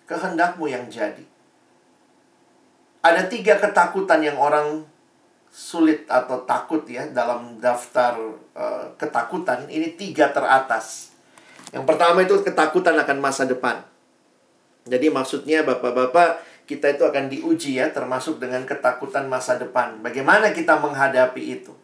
kehendakmu 0.06 0.70
yang 0.70 0.86
jadi. 0.86 1.26
Ada 3.02 3.26
tiga 3.26 3.58
ketakutan 3.58 4.22
yang 4.22 4.38
orang 4.38 4.86
sulit 5.50 6.06
atau 6.06 6.46
takut 6.46 6.86
ya 6.86 7.10
dalam 7.10 7.58
daftar 7.58 8.14
uh, 8.54 8.86
ketakutan. 8.94 9.66
Ini 9.66 9.98
tiga 9.98 10.30
teratas. 10.30 11.10
Yang 11.74 11.90
pertama 11.90 12.22
itu 12.22 12.38
ketakutan 12.46 12.94
akan 12.94 13.18
masa 13.18 13.50
depan. 13.50 13.82
Jadi 14.86 15.10
maksudnya 15.10 15.66
bapak-bapak 15.66 16.46
kita 16.70 16.94
itu 16.94 17.02
akan 17.02 17.26
diuji 17.26 17.82
ya 17.82 17.90
termasuk 17.90 18.38
dengan 18.38 18.62
ketakutan 18.62 19.26
masa 19.26 19.58
depan. 19.58 19.98
Bagaimana 20.06 20.54
kita 20.54 20.78
menghadapi 20.78 21.42
itu? 21.42 21.74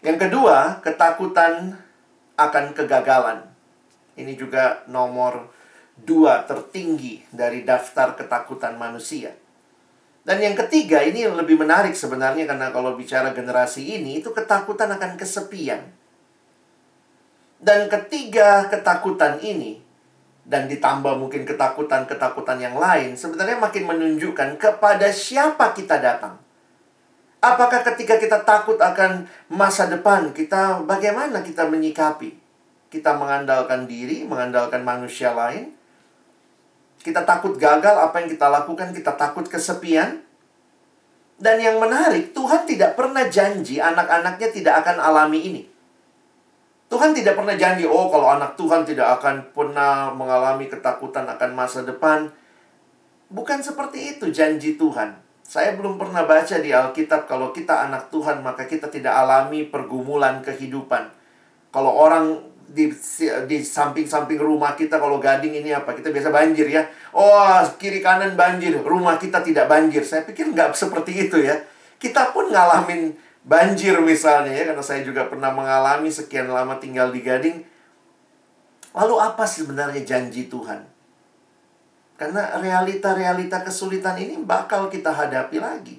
Yang 0.00 0.28
kedua, 0.28 0.80
ketakutan 0.80 1.76
akan 2.40 2.64
kegagalan. 2.72 3.47
Ini 4.18 4.34
juga 4.34 4.82
nomor 4.90 5.46
dua 5.94 6.42
tertinggi 6.42 7.22
dari 7.30 7.62
daftar 7.62 8.18
ketakutan 8.18 8.74
manusia. 8.74 9.30
Dan 10.26 10.44
yang 10.44 10.58
ketiga, 10.58 11.00
ini 11.00 11.24
lebih 11.24 11.56
menarik 11.56 11.96
sebenarnya 11.96 12.44
karena 12.44 12.68
kalau 12.68 12.98
bicara 12.98 13.32
generasi 13.32 13.96
ini, 13.96 14.20
itu 14.20 14.34
ketakutan 14.34 14.92
akan 14.92 15.16
kesepian. 15.16 15.88
Dan 17.58 17.88
ketiga 17.88 18.68
ketakutan 18.68 19.40
ini, 19.40 19.80
dan 20.44 20.68
ditambah 20.68 21.16
mungkin 21.16 21.48
ketakutan-ketakutan 21.48 22.60
yang 22.60 22.76
lain, 22.76 23.16
sebenarnya 23.16 23.56
makin 23.56 23.84
menunjukkan 23.88 24.60
kepada 24.60 25.08
siapa 25.08 25.72
kita 25.72 25.96
datang. 25.96 26.36
Apakah 27.38 27.86
ketika 27.86 28.18
kita 28.18 28.42
takut 28.42 28.76
akan 28.82 29.30
masa 29.48 29.86
depan, 29.86 30.34
kita 30.34 30.82
bagaimana 30.82 31.38
kita 31.40 31.70
menyikapi? 31.70 32.47
Kita 32.88 33.16
mengandalkan 33.20 33.84
diri, 33.84 34.24
mengandalkan 34.24 34.80
manusia 34.80 35.36
lain. 35.36 35.76
Kita 37.04 37.22
takut 37.28 37.54
gagal, 37.60 37.94
apa 37.94 38.24
yang 38.24 38.28
kita 38.32 38.48
lakukan, 38.48 38.90
kita 38.96 39.12
takut 39.14 39.44
kesepian. 39.44 40.24
Dan 41.38 41.62
yang 41.62 41.78
menarik, 41.78 42.34
Tuhan 42.34 42.66
tidak 42.66 42.98
pernah 42.98 43.28
janji 43.30 43.78
anak-anaknya 43.78 44.48
tidak 44.50 44.74
akan 44.82 44.96
alami 44.98 45.40
ini. 45.46 45.62
Tuhan 46.88 47.12
tidak 47.12 47.36
pernah 47.36 47.52
janji, 47.54 47.84
oh 47.84 48.08
kalau 48.08 48.32
anak 48.32 48.56
Tuhan 48.56 48.88
tidak 48.88 49.20
akan 49.20 49.52
pernah 49.52 50.08
mengalami 50.10 50.72
ketakutan 50.72 51.28
akan 51.28 51.50
masa 51.52 51.84
depan. 51.84 52.32
Bukan 53.28 53.60
seperti 53.60 54.16
itu 54.16 54.32
janji 54.32 54.80
Tuhan. 54.80 55.20
Saya 55.44 55.76
belum 55.76 56.00
pernah 56.00 56.24
baca 56.24 56.60
di 56.60 56.72
Alkitab 56.72 57.28
kalau 57.28 57.52
kita 57.52 57.88
anak 57.88 58.08
Tuhan 58.12 58.40
maka 58.40 58.64
kita 58.64 58.88
tidak 58.88 59.12
alami 59.16 59.68
pergumulan 59.68 60.40
kehidupan. 60.40 61.12
Kalau 61.72 61.92
orang 61.92 62.40
di 62.68 62.92
di 63.48 63.56
samping-samping 63.64 64.36
rumah 64.36 64.76
kita 64.76 65.00
kalau 65.00 65.16
gading 65.16 65.64
ini 65.64 65.72
apa 65.72 65.96
kita 65.96 66.12
biasa 66.12 66.28
banjir 66.28 66.68
ya. 66.68 66.84
Oh 67.16 67.64
kiri 67.80 68.04
kanan 68.04 68.36
banjir 68.36 68.76
rumah 68.84 69.16
kita 69.16 69.40
tidak 69.40 69.66
banjir. 69.66 70.04
Saya 70.04 70.28
pikir 70.28 70.52
nggak 70.52 70.76
seperti 70.76 71.28
itu 71.28 71.40
ya. 71.40 71.56
Kita 71.96 72.30
pun 72.36 72.52
ngalamin 72.52 73.16
banjir 73.48 73.96
misalnya 74.04 74.52
ya 74.52 74.68
karena 74.68 74.84
saya 74.84 75.00
juga 75.00 75.24
pernah 75.26 75.48
mengalami 75.48 76.12
sekian 76.12 76.52
lama 76.52 76.76
tinggal 76.76 77.08
di 77.08 77.24
gading. 77.24 77.56
Lalu 78.92 79.14
apa 79.16 79.48
sih 79.48 79.64
sebenarnya 79.64 80.04
janji 80.04 80.52
Tuhan? 80.52 80.84
Karena 82.18 82.58
realita-realita 82.58 83.62
kesulitan 83.62 84.18
ini 84.18 84.42
bakal 84.42 84.90
kita 84.90 85.14
hadapi 85.14 85.56
lagi. 85.62 85.96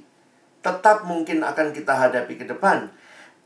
Tetap 0.59 1.07
mungkin 1.07 1.39
akan 1.41 1.71
kita 1.71 1.95
hadapi 1.95 2.35
ke 2.35 2.45
depan 2.45 2.91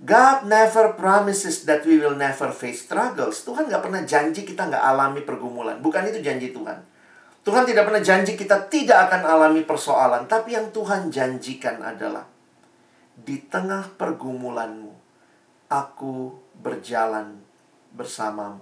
God 0.04 0.52
never 0.52 1.00
promises 1.00 1.64
that 1.64 1.88
we 1.88 1.96
will 1.96 2.20
never 2.20 2.52
face 2.52 2.84
struggles. 2.84 3.48
Tuhan 3.48 3.72
nggak 3.72 3.84
pernah 3.88 4.04
janji 4.04 4.44
kita 4.44 4.68
nggak 4.68 4.84
alami 4.84 5.24
pergumulan. 5.24 5.80
Bukan 5.80 6.12
itu 6.12 6.20
janji 6.20 6.52
Tuhan. 6.52 6.76
Tuhan 7.44 7.64
tidak 7.64 7.88
pernah 7.88 8.04
janji 8.04 8.36
kita 8.36 8.68
tidak 8.68 9.08
akan 9.08 9.24
alami 9.24 9.64
persoalan. 9.64 10.28
Tapi 10.28 10.60
yang 10.60 10.76
Tuhan 10.76 11.08
janjikan 11.08 11.80
adalah 11.80 12.28
di 13.16 13.40
tengah 13.48 13.96
pergumulanmu, 13.96 14.92
Aku 15.72 16.38
berjalan 16.60 17.42
bersamamu. 17.96 18.62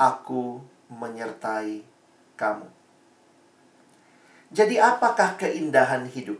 Aku 0.00 0.58
menyertai 0.90 1.86
kamu. 2.34 2.68
Jadi, 4.50 4.76
apakah 4.78 5.38
keindahan 5.38 6.06
hidup? 6.10 6.38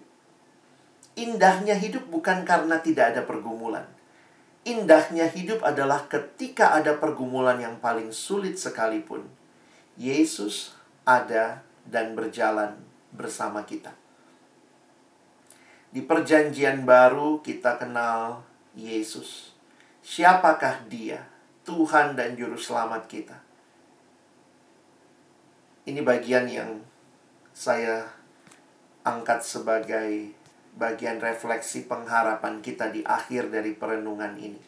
Indahnya 1.17 1.79
hidup 1.79 2.07
bukan 2.11 2.43
karena 2.43 2.83
tidak 2.83 3.15
ada 3.15 3.23
pergumulan. 3.25 3.96
Indahnya 4.67 5.31
hidup 5.31 5.63
adalah 5.63 6.11
ketika 6.11 6.75
ada 6.75 6.99
pergumulan 6.99 7.63
yang 7.63 7.79
paling 7.79 8.11
sulit 8.11 8.59
sekalipun. 8.59 9.23
Yesus 9.95 10.75
ada 11.07 11.63
dan 11.87 12.19
berjalan 12.19 12.75
bersama 13.15 13.63
kita. 13.63 13.95
Di 15.95 16.03
Perjanjian 16.03 16.83
Baru, 16.83 17.41
kita 17.41 17.79
kenal 17.81 18.43
Yesus. 18.75 19.57
Siapakah 20.03 20.85
Dia, 20.91 21.25
Tuhan 21.65 22.19
dan 22.19 22.37
Juru 22.37 22.61
Selamat 22.61 23.09
kita? 23.09 23.39
Ini 25.87 26.03
bagian 26.03 26.51
yang 26.51 26.83
saya 27.55 28.05
angkat 29.07 29.41
sebagai 29.41 30.36
bagian 30.77 31.19
refleksi 31.19 31.89
pengharapan 31.89 32.61
kita 32.61 32.93
di 32.93 33.01
akhir 33.03 33.49
dari 33.49 33.73
perenungan 33.73 34.37
ini. 34.37 34.61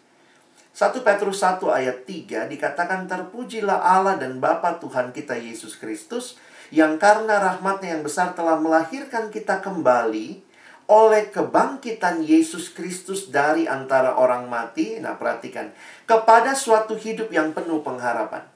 1 0.73 1.05
Petrus 1.05 1.45
1 1.45 1.63
ayat 1.69 2.09
3 2.09 2.49
dikatakan 2.49 3.05
terpujilah 3.05 3.83
Allah 3.83 4.17
dan 4.17 4.41
Bapa 4.41 4.81
Tuhan 4.81 5.13
kita 5.13 5.37
Yesus 5.37 5.77
Kristus 5.77 6.41
yang 6.73 7.01
karena 7.01 7.41
rahmatnya 7.41 7.99
yang 7.99 8.05
besar 8.05 8.37
telah 8.37 8.61
melahirkan 8.61 9.33
kita 9.33 9.61
kembali 9.61 10.45
oleh 10.89 11.29
kebangkitan 11.29 12.25
Yesus 12.25 12.73
Kristus 12.73 13.29
dari 13.29 13.69
antara 13.69 14.17
orang 14.17 14.49
mati. 14.49 14.97
Nah, 14.97 15.21
perhatikan, 15.21 15.69
kepada 16.09 16.57
suatu 16.57 16.97
hidup 16.97 17.29
yang 17.29 17.53
penuh 17.53 17.85
pengharapan. 17.85 18.49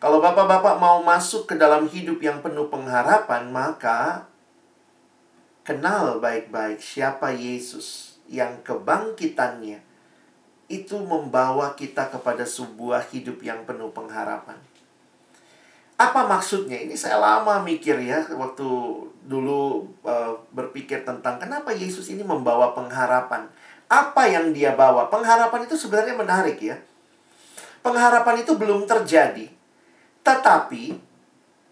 Kalau 0.00 0.18
bapak-bapak 0.18 0.82
mau 0.82 1.04
masuk 1.04 1.46
ke 1.46 1.54
dalam 1.54 1.86
hidup 1.86 2.18
yang 2.24 2.40
penuh 2.42 2.66
pengharapan, 2.72 3.52
maka 3.52 4.26
kenal 5.62 6.18
baik-baik 6.18 6.82
siapa 6.82 7.30
Yesus 7.30 8.18
yang 8.26 8.62
kebangkitannya 8.66 9.82
itu 10.72 10.96
membawa 10.96 11.76
kita 11.76 12.08
kepada 12.08 12.48
sebuah 12.48 13.04
hidup 13.12 13.44
yang 13.44 13.62
penuh 13.68 13.92
pengharapan. 13.92 14.56
Apa 16.00 16.26
maksudnya? 16.26 16.80
Ini 16.80 16.96
saya 16.98 17.20
lama 17.20 17.62
mikir 17.62 18.00
ya 18.02 18.24
waktu 18.34 18.66
dulu 19.22 19.86
uh, 20.02 20.34
berpikir 20.50 21.06
tentang 21.06 21.38
kenapa 21.38 21.70
Yesus 21.70 22.10
ini 22.10 22.26
membawa 22.26 22.74
pengharapan. 22.74 23.46
Apa 23.86 24.26
yang 24.26 24.56
dia 24.56 24.72
bawa? 24.72 25.12
Pengharapan 25.12 25.68
itu 25.68 25.76
sebenarnya 25.76 26.16
menarik 26.16 26.58
ya. 26.58 26.80
Pengharapan 27.84 28.40
itu 28.40 28.56
belum 28.56 28.88
terjadi, 28.88 29.52
tetapi 30.24 30.96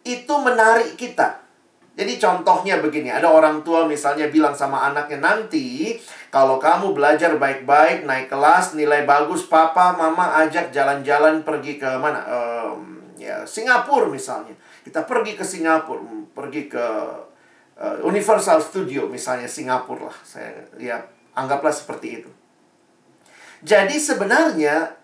itu 0.05 0.35
menarik 0.43 0.95
kita. 1.01 1.41
Jadi 1.99 2.17
contohnya 2.23 2.79
begini, 2.79 3.11
ada 3.11 3.29
orang 3.29 3.61
tua 3.67 3.85
misalnya 3.85 4.31
bilang 4.31 4.55
sama 4.55 4.89
anaknya 4.89 5.21
nanti 5.21 5.99
kalau 6.31 6.63
kamu 6.63 6.95
belajar 6.95 7.35
baik-baik, 7.35 8.07
naik 8.07 8.31
kelas, 8.31 8.79
nilai 8.79 9.03
bagus, 9.03 9.51
papa, 9.51 9.93
mama 9.99 10.39
ajak 10.47 10.71
jalan-jalan 10.71 11.43
pergi 11.43 11.77
ke 11.77 11.91
mana? 11.99 12.23
Um, 12.31 13.03
ya 13.19 13.43
Singapura 13.43 14.07
misalnya. 14.07 14.55
Kita 14.87 15.05
pergi 15.05 15.35
ke 15.37 15.45
Singapura, 15.45 16.01
pergi 16.33 16.71
ke 16.71 16.87
uh, 17.77 17.97
Universal 18.07 18.63
Studio 18.63 19.11
misalnya 19.11 19.51
Singapura 19.51 20.09
lah. 20.09 20.17
Saya 20.23 20.57
ya 20.79 21.03
anggaplah 21.35 21.75
seperti 21.75 22.23
itu. 22.23 22.31
Jadi 23.61 24.01
sebenarnya 24.01 24.97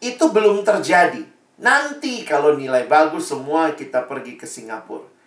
itu 0.00 0.24
belum 0.32 0.64
terjadi. 0.64 1.20
Nanti 1.58 2.22
kalau 2.22 2.54
nilai 2.54 2.86
bagus 2.86 3.28
semua 3.28 3.74
kita 3.74 4.06
pergi 4.06 4.38
ke 4.38 4.46
Singapura. 4.46 5.17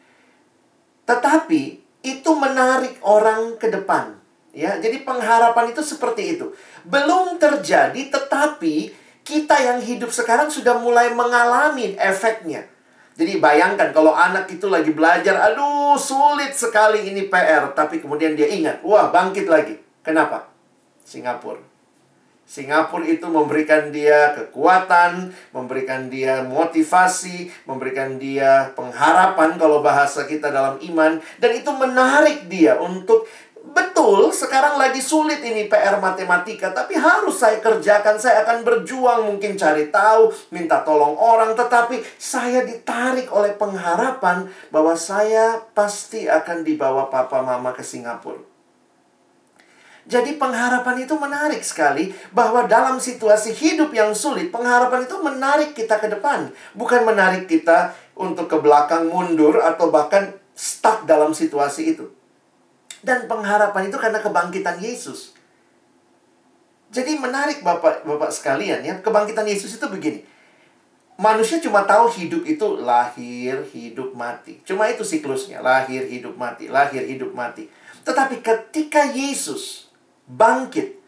Tetapi 1.11 1.63
itu 2.07 2.31
menarik 2.39 2.95
orang 3.03 3.59
ke 3.59 3.67
depan. 3.67 4.15
Ya, 4.51 4.75
jadi 4.79 5.03
pengharapan 5.07 5.71
itu 5.71 5.83
seperti 5.83 6.35
itu. 6.35 6.51
Belum 6.83 7.39
terjadi 7.39 8.11
tetapi 8.11 8.91
kita 9.23 9.55
yang 9.59 9.79
hidup 9.79 10.11
sekarang 10.11 10.51
sudah 10.51 10.75
mulai 10.79 11.11
mengalami 11.15 11.95
efeknya. 11.95 12.67
Jadi 13.15 13.39
bayangkan 13.39 13.91
kalau 13.95 14.11
anak 14.11 14.51
itu 14.51 14.67
lagi 14.67 14.91
belajar, 14.91 15.39
aduh 15.51 15.95
sulit 15.99 16.55
sekali 16.55 17.11
ini 17.11 17.27
PR, 17.27 17.71
tapi 17.75 17.99
kemudian 17.99 18.35
dia 18.35 18.47
ingat, 18.47 18.83
wah 18.83 19.11
bangkit 19.11 19.47
lagi. 19.47 19.75
Kenapa? 20.01 20.51
Singapura. 21.03 21.70
Singapura 22.51 23.07
itu 23.07 23.31
memberikan 23.31 23.95
dia 23.95 24.35
kekuatan, 24.35 25.31
memberikan 25.55 26.11
dia 26.11 26.43
motivasi, 26.43 27.47
memberikan 27.63 28.19
dia 28.19 28.75
pengharapan 28.75 29.55
kalau 29.55 29.79
bahasa 29.79 30.27
kita 30.27 30.51
dalam 30.51 30.75
iman. 30.83 31.23
Dan 31.39 31.55
itu 31.55 31.71
menarik 31.71 32.51
dia 32.51 32.75
untuk 32.75 33.23
betul 33.71 34.35
sekarang 34.35 34.75
lagi 34.75 34.99
sulit 34.99 35.39
ini 35.47 35.71
PR 35.71 36.01
matematika 36.03 36.75
tapi 36.75 36.99
harus 36.99 37.39
saya 37.39 37.63
kerjakan, 37.63 38.19
saya 38.19 38.43
akan 38.43 38.67
berjuang 38.67 39.31
mungkin 39.31 39.55
cari 39.55 39.87
tahu, 39.87 40.35
minta 40.51 40.83
tolong 40.83 41.15
orang. 41.15 41.55
Tetapi 41.55 42.03
saya 42.19 42.67
ditarik 42.67 43.31
oleh 43.31 43.55
pengharapan 43.55 44.51
bahwa 44.75 44.91
saya 44.99 45.55
pasti 45.71 46.27
akan 46.27 46.67
dibawa 46.67 47.07
papa 47.07 47.39
mama 47.39 47.71
ke 47.71 47.79
Singapura. 47.79 48.50
Jadi 50.09 50.41
pengharapan 50.41 51.05
itu 51.05 51.13
menarik 51.13 51.61
sekali 51.61 52.09
bahwa 52.33 52.65
dalam 52.65 52.97
situasi 52.97 53.53
hidup 53.53 53.93
yang 53.93 54.17
sulit, 54.17 54.49
pengharapan 54.49 55.05
itu 55.05 55.15
menarik 55.21 55.77
kita 55.77 56.01
ke 56.01 56.09
depan, 56.09 56.49
bukan 56.73 57.05
menarik 57.05 57.45
kita 57.45 57.93
untuk 58.17 58.49
ke 58.49 58.57
belakang 58.57 59.05
mundur 59.13 59.61
atau 59.61 59.93
bahkan 59.93 60.33
stuck 60.57 61.05
dalam 61.05 61.37
situasi 61.37 61.93
itu. 61.93 62.09
Dan 63.05 63.29
pengharapan 63.29 63.93
itu 63.93 63.97
karena 64.01 64.17
kebangkitan 64.21 64.81
Yesus. 64.81 65.37
Jadi 66.91 67.21
menarik 67.21 67.61
Bapak 67.61 68.03
Bapak 68.03 68.33
sekalian 68.33 68.81
ya, 68.81 68.97
kebangkitan 69.05 69.45
Yesus 69.45 69.77
itu 69.77 69.85
begini. 69.85 70.25
Manusia 71.21 71.61
cuma 71.61 71.85
tahu 71.85 72.09
hidup 72.09 72.41
itu 72.49 72.67
lahir, 72.81 73.61
hidup, 73.69 74.17
mati. 74.17 74.57
Cuma 74.65 74.89
itu 74.89 75.05
siklusnya, 75.05 75.61
lahir, 75.61 76.09
hidup, 76.09 76.33
mati, 76.33 76.65
lahir, 76.65 77.05
hidup, 77.05 77.29
mati. 77.37 77.69
Tetapi 78.01 78.41
ketika 78.41 79.05
Yesus 79.13 79.90
bangkit. 80.31 80.99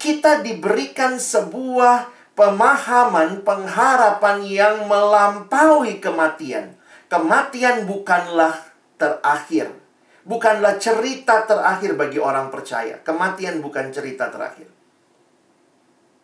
Kita 0.00 0.40
diberikan 0.40 1.20
sebuah 1.20 2.08
pemahaman, 2.32 3.44
pengharapan 3.44 4.40
yang 4.48 4.88
melampaui 4.88 6.00
kematian. 6.00 6.72
Kematian 7.12 7.84
bukanlah 7.84 8.56
terakhir. 8.96 9.76
Bukanlah 10.24 10.80
cerita 10.80 11.44
terakhir 11.44 12.00
bagi 12.00 12.16
orang 12.16 12.48
percaya. 12.48 12.96
Kematian 13.04 13.60
bukan 13.60 13.92
cerita 13.92 14.32
terakhir. 14.32 14.72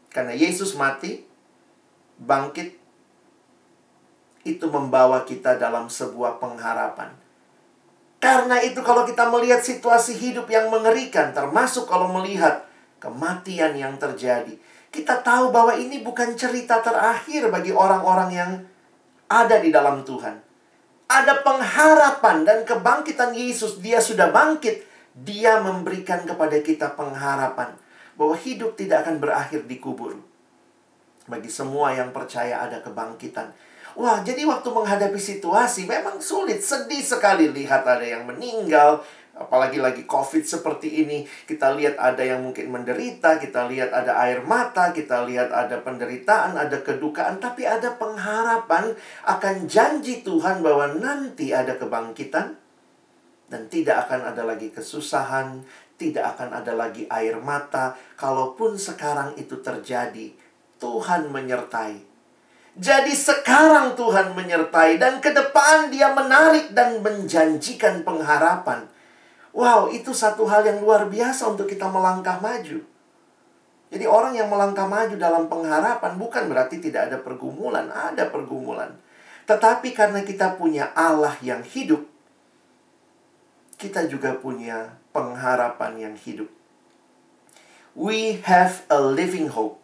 Karena 0.09 0.33
Yesus 0.33 0.73
mati, 0.81 1.21
bangkit, 2.17 2.81
itu 4.47 4.67
membawa 4.71 5.27
kita 5.27 5.59
dalam 5.61 5.91
sebuah 5.91 6.39
pengharapan 6.41 7.26
karena 8.27 8.59
itu 8.59 8.83
kalau 8.83 9.07
kita 9.07 9.31
melihat 9.31 9.63
situasi 9.63 10.19
hidup 10.19 10.51
yang 10.51 10.67
mengerikan, 10.67 11.31
termasuk 11.31 11.87
kalau 11.87 12.11
melihat 12.11 12.67
kematian 12.99 13.79
yang 13.79 13.95
terjadi, 14.03 14.51
kita 14.91 15.23
tahu 15.23 15.55
bahwa 15.55 15.79
ini 15.79 16.03
bukan 16.03 16.35
cerita 16.35 16.83
terakhir 16.83 17.47
bagi 17.55 17.71
orang-orang 17.71 18.31
yang 18.35 18.51
ada 19.31 19.63
di 19.63 19.71
dalam 19.71 20.03
Tuhan. 20.03 20.43
Ada 21.07 21.47
pengharapan 21.47 22.43
dan 22.43 22.59
kebangkitan 22.67 23.31
Yesus, 23.31 23.79
dia 23.79 24.03
sudah 24.03 24.35
bangkit. 24.35 24.83
Dia 25.15 25.63
memberikan 25.63 26.27
kepada 26.27 26.59
kita 26.59 26.99
pengharapan 26.99 27.79
bahwa 28.19 28.35
hidup 28.43 28.75
tidak 28.75 29.07
akan 29.07 29.23
berakhir 29.23 29.71
di 29.71 29.79
kubur. 29.79 30.19
Bagi 31.31 31.47
semua 31.47 31.95
yang 31.95 32.11
percaya 32.11 32.59
ada 32.59 32.83
kebangkitan. 32.83 33.55
Wah, 33.97 34.21
jadi 34.21 34.45
waktu 34.45 34.69
menghadapi 34.69 35.17
situasi 35.17 35.89
memang 35.89 36.21
sulit, 36.21 36.61
sedih 36.61 37.01
sekali 37.01 37.49
lihat 37.49 37.81
ada 37.81 38.05
yang 38.05 38.29
meninggal, 38.29 39.01
apalagi 39.33 39.81
lagi 39.81 40.05
COVID 40.05 40.45
seperti 40.45 41.01
ini, 41.01 41.25
kita 41.49 41.73
lihat 41.73 41.97
ada 41.97 42.21
yang 42.21 42.45
mungkin 42.45 42.69
menderita, 42.69 43.41
kita 43.41 43.65
lihat 43.65 43.97
ada 43.97 44.21
air 44.21 44.45
mata, 44.45 44.93
kita 44.93 45.25
lihat 45.25 45.49
ada 45.49 45.81
penderitaan, 45.81 46.61
ada 46.61 46.85
kedukaan, 46.85 47.41
tapi 47.41 47.65
ada 47.65 47.97
pengharapan 47.97 48.93
akan 49.25 49.65
janji 49.65 50.21
Tuhan 50.21 50.61
bahwa 50.61 50.93
nanti 51.01 51.57
ada 51.57 51.81
kebangkitan 51.81 52.53
dan 53.49 53.63
tidak 53.73 54.09
akan 54.09 54.29
ada 54.29 54.45
lagi 54.45 54.77
kesusahan, 54.77 55.65
tidak 55.97 56.37
akan 56.37 56.53
ada 56.53 56.77
lagi 56.77 57.09
air 57.09 57.41
mata. 57.41 57.97
Kalaupun 58.21 58.77
sekarang 58.77 59.41
itu 59.41 59.57
terjadi, 59.65 60.37
Tuhan 60.77 61.33
menyertai 61.33 62.16
jadi 62.77 63.09
sekarang 63.09 63.97
Tuhan 63.97 64.37
menyertai 64.37 65.01
dan 65.01 65.17
ke 65.25 65.33
depan 65.33 65.89
dia 65.89 66.13
menarik 66.13 66.77
dan 66.77 67.01
menjanjikan 67.01 68.05
pengharapan. 68.05 68.85
Wow, 69.57 69.89
itu 69.89 70.13
satu 70.13 70.45
hal 70.45 70.69
yang 70.69 70.85
luar 70.85 71.09
biasa 71.09 71.49
untuk 71.49 71.65
kita 71.73 71.89
melangkah 71.89 72.37
maju. 72.37 72.85
Jadi 73.89 74.05
orang 74.05 74.37
yang 74.37 74.53
melangkah 74.53 74.85
maju 74.85 75.17
dalam 75.17 75.49
pengharapan 75.49 76.21
bukan 76.21 76.53
berarti 76.53 76.77
tidak 76.77 77.09
ada 77.09 77.19
pergumulan, 77.25 77.89
ada 77.89 78.29
pergumulan. 78.29 78.93
Tetapi 79.49 79.97
karena 79.97 80.21
kita 80.21 80.61
punya 80.61 80.93
Allah 80.93 81.33
yang 81.41 81.65
hidup, 81.65 82.05
kita 83.81 84.05
juga 84.05 84.37
punya 84.37 85.01
pengharapan 85.17 86.13
yang 86.13 86.15
hidup. 86.21 86.53
We 87.97 88.45
have 88.45 88.85
a 88.93 89.01
living 89.01 89.49
hope 89.49 89.81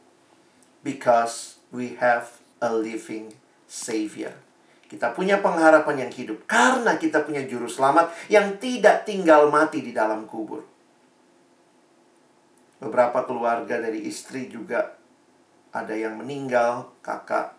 because 0.85 1.57
we 1.73 1.97
have 1.97 2.42
a 2.63 2.71
living 2.71 3.35
Savior. 3.67 4.33
Kita 4.87 5.17
punya 5.17 5.41
pengharapan 5.41 6.07
yang 6.07 6.13
hidup 6.13 6.45
karena 6.45 7.01
kita 7.01 7.25
punya 7.25 7.43
juru 7.49 7.65
selamat 7.65 8.13
yang 8.29 8.61
tidak 8.61 9.09
tinggal 9.09 9.49
mati 9.49 9.81
di 9.81 9.91
dalam 9.91 10.29
kubur. 10.29 10.63
Beberapa 12.77 13.25
keluarga 13.25 13.81
dari 13.81 14.05
istri 14.05 14.53
juga 14.53 14.93
ada 15.73 15.97
yang 15.97 16.21
meninggal, 16.21 16.93
kakak 17.01 17.57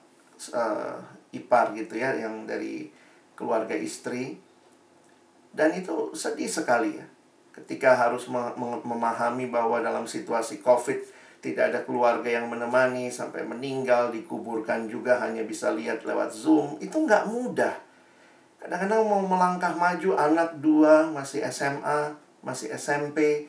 uh, 0.53 1.01
ipar 1.33 1.73
gitu 1.73 1.97
ya, 1.97 2.13
yang 2.13 2.45
dari 2.45 2.93
keluarga 3.33 3.73
istri. 3.73 4.37
Dan 5.49 5.73
itu 5.73 6.13
sedih 6.13 6.49
sekali 6.49 7.01
ya. 7.01 7.05
Ketika 7.53 7.97
harus 7.97 8.29
memahami 8.85 9.49
bahwa 9.49 9.81
dalam 9.81 10.05
situasi 10.05 10.61
COVID 10.61 11.22
tidak 11.43 11.75
ada 11.75 11.79
keluarga 11.83 12.39
yang 12.39 12.47
menemani 12.47 13.11
sampai 13.11 13.43
meninggal 13.43 14.15
dikuburkan 14.15 14.87
juga 14.87 15.19
hanya 15.19 15.43
bisa 15.43 15.75
lihat 15.75 16.07
lewat 16.07 16.31
zoom. 16.31 16.79
Itu 16.79 17.03
nggak 17.03 17.27
mudah. 17.27 17.75
Kadang-kadang 18.63 19.03
mau 19.03 19.19
melangkah 19.19 19.75
maju 19.75 20.15
anak 20.15 20.55
dua 20.63 21.11
masih 21.11 21.43
SMA 21.51 22.15
masih 22.39 22.71
SMP 22.75 23.47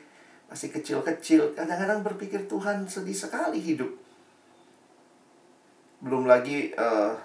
masih 0.51 0.71
kecil-kecil 0.75 1.55
kadang-kadang 1.55 2.03
berpikir 2.03 2.51
Tuhan 2.51 2.83
sedih 2.83 3.15
sekali 3.15 3.63
hidup. 3.63 3.95
Belum 6.03 6.27
lagi 6.27 6.75
uh, 6.75 7.15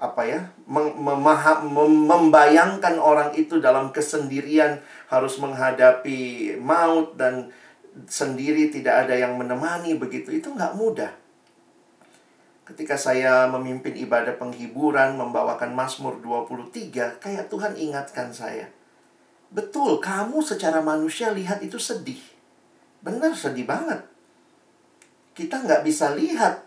apa 0.00 0.22
ya 0.24 0.40
memaham, 0.68 1.70
membayangkan 2.08 2.96
orang 2.96 3.36
itu 3.36 3.60
dalam 3.60 3.92
kesendirian 3.92 4.80
harus 5.12 5.36
menghadapi 5.36 6.56
maut 6.58 7.14
dan 7.20 7.52
sendiri 8.10 8.70
tidak 8.74 9.06
ada 9.06 9.14
yang 9.14 9.38
menemani 9.38 9.94
begitu 9.94 10.34
itu 10.34 10.50
nggak 10.50 10.74
mudah. 10.74 11.12
Ketika 12.64 12.96
saya 12.96 13.44
memimpin 13.52 13.92
ibadah 13.92 14.40
penghiburan 14.40 15.20
membawakan 15.20 15.76
Mazmur 15.76 16.18
23 16.24 17.20
kayak 17.20 17.52
Tuhan 17.52 17.76
ingatkan 17.76 18.32
saya 18.32 18.72
betul 19.54 20.02
kamu 20.02 20.42
secara 20.42 20.82
manusia 20.82 21.30
lihat 21.30 21.62
itu 21.62 21.78
sedih. 21.78 22.18
Benar 23.04 23.38
sedih 23.38 23.62
banget. 23.62 24.02
Kita 25.38 25.62
nggak 25.62 25.86
bisa 25.86 26.10
lihat 26.18 26.66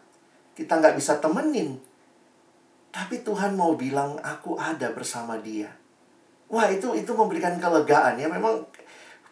kita 0.57 0.73
nggak 0.81 0.97
bisa 0.97 1.21
temenin. 1.21 1.77
Tapi 2.89 3.21
Tuhan 3.21 3.53
mau 3.53 3.77
bilang 3.77 4.17
aku 4.25 4.57
ada 4.57 4.89
bersama 4.89 5.37
dia. 5.37 5.69
Wah 6.49 6.65
itu 6.71 6.97
itu 6.97 7.13
memberikan 7.13 7.61
kelegaan 7.61 8.17
ya. 8.17 8.25
Memang 8.25 8.65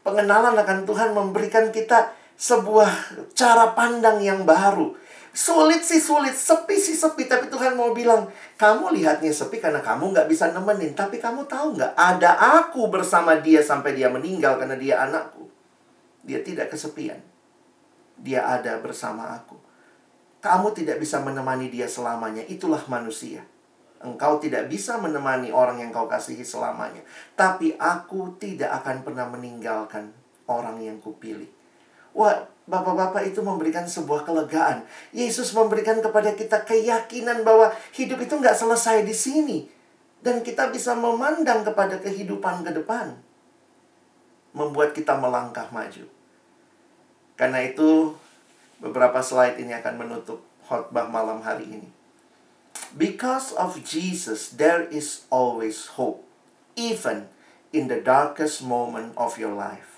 pengenalan 0.06 0.53
akan 0.53 0.86
Tuhan 0.86 1.18
memberikan 1.18 1.74
kita 1.74 2.14
sebuah 2.38 2.88
cara 3.34 3.74
pandang 3.74 4.22
yang 4.22 4.45
baru. 4.45 4.93
Sulit 5.36 5.84
sih 5.84 5.99
sulit, 5.99 6.32
sepi 6.32 6.80
sih 6.80 6.95
sepi, 6.95 7.28
tapi 7.28 7.51
Tuhan 7.51 7.76
mau 7.76 7.91
bilang, 7.91 8.32
kamu 8.56 8.95
lihatnya 8.95 9.36
sepi 9.36 9.60
karena 9.60 9.84
kamu 9.84 10.16
nggak 10.16 10.32
bisa 10.32 10.47
nemenin, 10.56 10.95
tapi 10.95 11.20
kamu 11.20 11.43
tahu 11.43 11.76
nggak, 11.76 11.91
ada 11.91 12.39
aku 12.64 12.88
bersama 12.88 13.36
dia 13.43 13.60
sampai 13.60 13.99
dia 13.99 14.08
meninggal 14.08 14.56
karena 14.56 14.80
dia 14.80 15.03
anakku. 15.03 15.51
Dia 16.24 16.39
tidak 16.39 16.72
kesepian. 16.72 17.20
Dia 18.16 18.47
ada 18.47 18.80
bersama 18.80 19.36
aku. 19.36 19.60
Kamu 20.39 20.72
tidak 20.72 21.03
bisa 21.03 21.20
menemani 21.20 21.68
dia 21.68 21.89
selamanya, 21.91 22.47
itulah 22.47 22.80
manusia. 22.88 23.43
Engkau 24.06 24.38
tidak 24.38 24.70
bisa 24.70 25.01
menemani 25.01 25.49
orang 25.49 25.82
yang 25.82 25.89
kau 25.89 26.06
kasihi 26.06 26.45
selamanya. 26.45 27.01
Tapi 27.34 27.74
aku 27.82 28.38
tidak 28.38 28.70
akan 28.84 29.01
pernah 29.01 29.26
meninggalkan 29.26 30.14
orang 30.45 30.78
yang 30.78 31.01
kupilih. 31.01 31.49
Wah, 32.16 32.47
bapak-bapak 32.70 33.28
itu 33.28 33.41
memberikan 33.41 33.84
sebuah 33.84 34.24
kelegaan. 34.24 34.86
Yesus 35.12 35.51
memberikan 35.51 35.99
kepada 35.99 36.32
kita 36.38 36.64
keyakinan 36.64 37.43
bahwa 37.43 37.74
hidup 37.91 38.22
itu 38.22 38.38
nggak 38.38 38.56
selesai 38.56 39.03
di 39.03 39.12
sini. 39.12 39.58
Dan 40.22 40.45
kita 40.45 40.70
bisa 40.70 40.93
memandang 40.95 41.66
kepada 41.66 41.99
kehidupan 41.99 42.64
ke 42.64 42.72
depan. 42.72 43.18
Membuat 44.56 44.95
kita 44.95 45.20
melangkah 45.20 45.68
maju. 45.74 46.08
Karena 47.36 47.60
itu, 47.68 48.16
beberapa 48.80 49.20
slide 49.20 49.60
ini 49.60 49.76
akan 49.76 49.93
menutup 49.99 50.39
khotbah 50.64 51.12
malam 51.12 51.43
hari 51.43 51.68
ini. 51.68 52.05
Because 52.94 53.56
of 53.58 53.82
Jesus, 53.82 54.54
there 54.54 54.86
is 54.94 55.26
always 55.34 55.98
hope, 55.98 56.22
even 56.78 57.32
in 57.74 57.90
the 57.90 57.98
darkest 57.98 58.62
moment 58.62 59.18
of 59.18 59.42
your 59.42 59.58
life. 59.58 59.96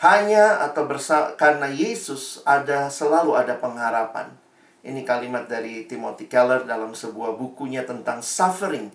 Hanya 0.00 0.64
atau 0.64 0.88
bersa 0.88 1.36
karena 1.36 1.68
Yesus 1.68 2.40
ada 2.48 2.88
selalu 2.88 3.36
ada 3.36 3.60
pengharapan. 3.60 4.32
Ini 4.80 5.04
kalimat 5.04 5.44
dari 5.44 5.84
Timothy 5.84 6.24
Keller 6.24 6.64
dalam 6.64 6.96
sebuah 6.96 7.36
bukunya 7.36 7.84
tentang 7.84 8.24
suffering, 8.24 8.88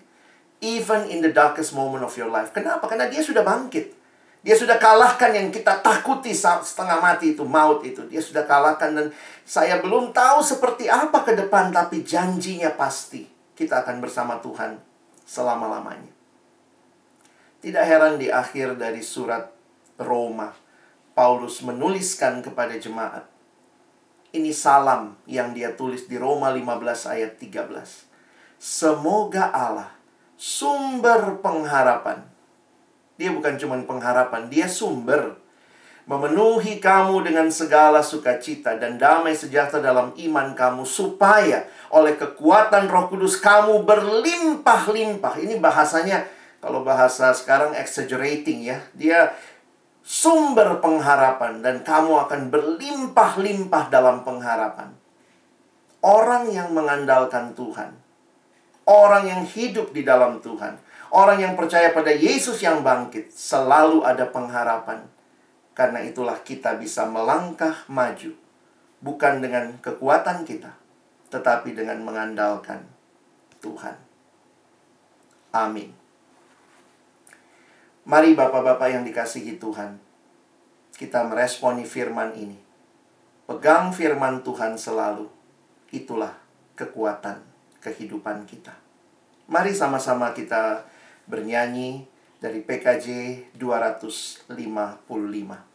even 0.65 1.05
in 1.13 1.21
the 1.21 1.29
darkest 1.29 1.77
moment 1.77 2.01
of 2.01 2.17
your 2.17 2.33
life. 2.33 2.49
Kenapa? 2.49 2.89
Karena 2.89 3.05
dia 3.05 3.21
sudah 3.21 3.45
bangkit. 3.45 4.04
Dia 4.45 4.53
sudah 4.53 4.77
kalahkan 4.77 5.33
yang 5.33 5.49
kita 5.49 5.81
takuti 5.81 6.29
setengah 6.29 7.01
mati 7.01 7.33
itu, 7.33 7.41
maut 7.41 7.81
itu. 7.81 8.05
Dia 8.05 8.21
sudah 8.21 8.45
kalahkan 8.45 8.93
dan 8.93 9.07
saya 9.41 9.81
belum 9.81 10.13
tahu 10.13 10.45
seperti 10.45 10.85
apa 10.85 11.25
ke 11.25 11.33
depan, 11.33 11.73
tapi 11.73 12.05
janjinya 12.05 12.69
pasti 12.77 13.25
kita 13.57 13.81
akan 13.81 14.05
bersama 14.05 14.37
Tuhan 14.37 14.77
selama-lamanya. 15.25 16.13
Tidak 17.65 17.81
heran 17.81 18.21
di 18.21 18.29
akhir 18.29 18.77
dari 18.77 19.01
surat 19.01 19.49
Roma, 19.97 20.53
Paulus 21.17 21.65
menuliskan 21.65 22.45
kepada 22.45 22.77
jemaat. 22.77 23.25
Ini 24.29 24.53
salam 24.53 25.17
yang 25.25 25.57
dia 25.57 25.73
tulis 25.73 26.05
di 26.05 26.21
Roma 26.21 26.53
15 26.53 27.09
ayat 27.09 27.41
13. 27.41 28.61
Semoga 28.61 29.49
Allah, 29.49 29.89
sumber 30.37 31.41
pengharapan, 31.41 32.34
dia 33.15 33.31
bukan 33.31 33.55
cuma 33.55 33.79
pengharapan, 33.83 34.51
dia 34.51 34.67
sumber. 34.67 35.39
Memenuhi 36.05 36.77
kamu 36.77 37.25
dengan 37.25 37.49
segala 37.49 38.05
sukacita 38.05 38.77
dan 38.77 39.01
damai 39.01 39.33
sejahtera 39.33 39.81
dalam 39.81 40.13
iman 40.13 40.53
kamu 40.53 40.85
supaya 40.85 41.65
oleh 41.89 42.13
kekuatan 42.13 42.85
Roh 42.85 43.09
Kudus 43.09 43.41
kamu 43.41 43.81
berlimpah-limpah. 43.81 45.33
Ini 45.41 45.57
bahasanya 45.57 46.29
kalau 46.61 46.85
bahasa 46.85 47.33
sekarang 47.33 47.73
exaggerating 47.73 48.69
ya. 48.69 48.85
Dia 48.93 49.33
sumber 50.05 50.77
pengharapan 50.77 51.65
dan 51.65 51.81
kamu 51.81 52.29
akan 52.29 52.53
berlimpah-limpah 52.53 53.89
dalam 53.89 54.21
pengharapan. 54.21 54.93
Orang 56.05 56.53
yang 56.53 56.69
mengandalkan 56.69 57.57
Tuhan, 57.57 57.97
orang 58.85 59.25
yang 59.25 59.41
hidup 59.41 59.89
di 59.89 60.05
dalam 60.05 60.37
Tuhan, 60.37 60.77
Orang 61.13 61.41
yang 61.41 61.53
percaya 61.53 61.93
pada 61.93 62.13
Yesus 62.13 62.61
yang 62.63 62.81
bangkit 62.81 63.29
selalu 63.33 64.01
ada 64.05 64.29
pengharapan. 64.29 65.05
Karena 65.75 65.99
itulah 66.01 66.39
kita 66.41 66.79
bisa 66.79 67.03
melangkah 67.05 67.83
maju. 67.91 68.31
Bukan 69.03 69.43
dengan 69.43 69.75
kekuatan 69.83 70.47
kita, 70.47 70.71
tetapi 71.29 71.75
dengan 71.75 71.99
mengandalkan 72.01 72.87
Tuhan. 73.59 73.99
Amin. 75.51 75.91
Mari 78.05 78.37
bapak-bapak 78.37 78.87
yang 78.89 79.03
dikasihi 79.03 79.57
Tuhan, 79.57 79.97
kita 80.95 81.27
meresponi 81.27 81.83
firman 81.83 82.33
ini. 82.37 82.57
Pegang 83.45 83.93
firman 83.93 84.41
Tuhan 84.41 84.79
selalu. 84.79 85.29
Itulah 85.93 86.33
kekuatan 86.73 87.41
kehidupan 87.83 88.49
kita. 88.49 88.73
Mari 89.45 89.73
sama-sama 89.73 90.33
kita 90.33 90.81
bernyanyi 91.25 92.05
dari 92.39 92.61
PKJ 92.61 93.07
255. 93.57 95.74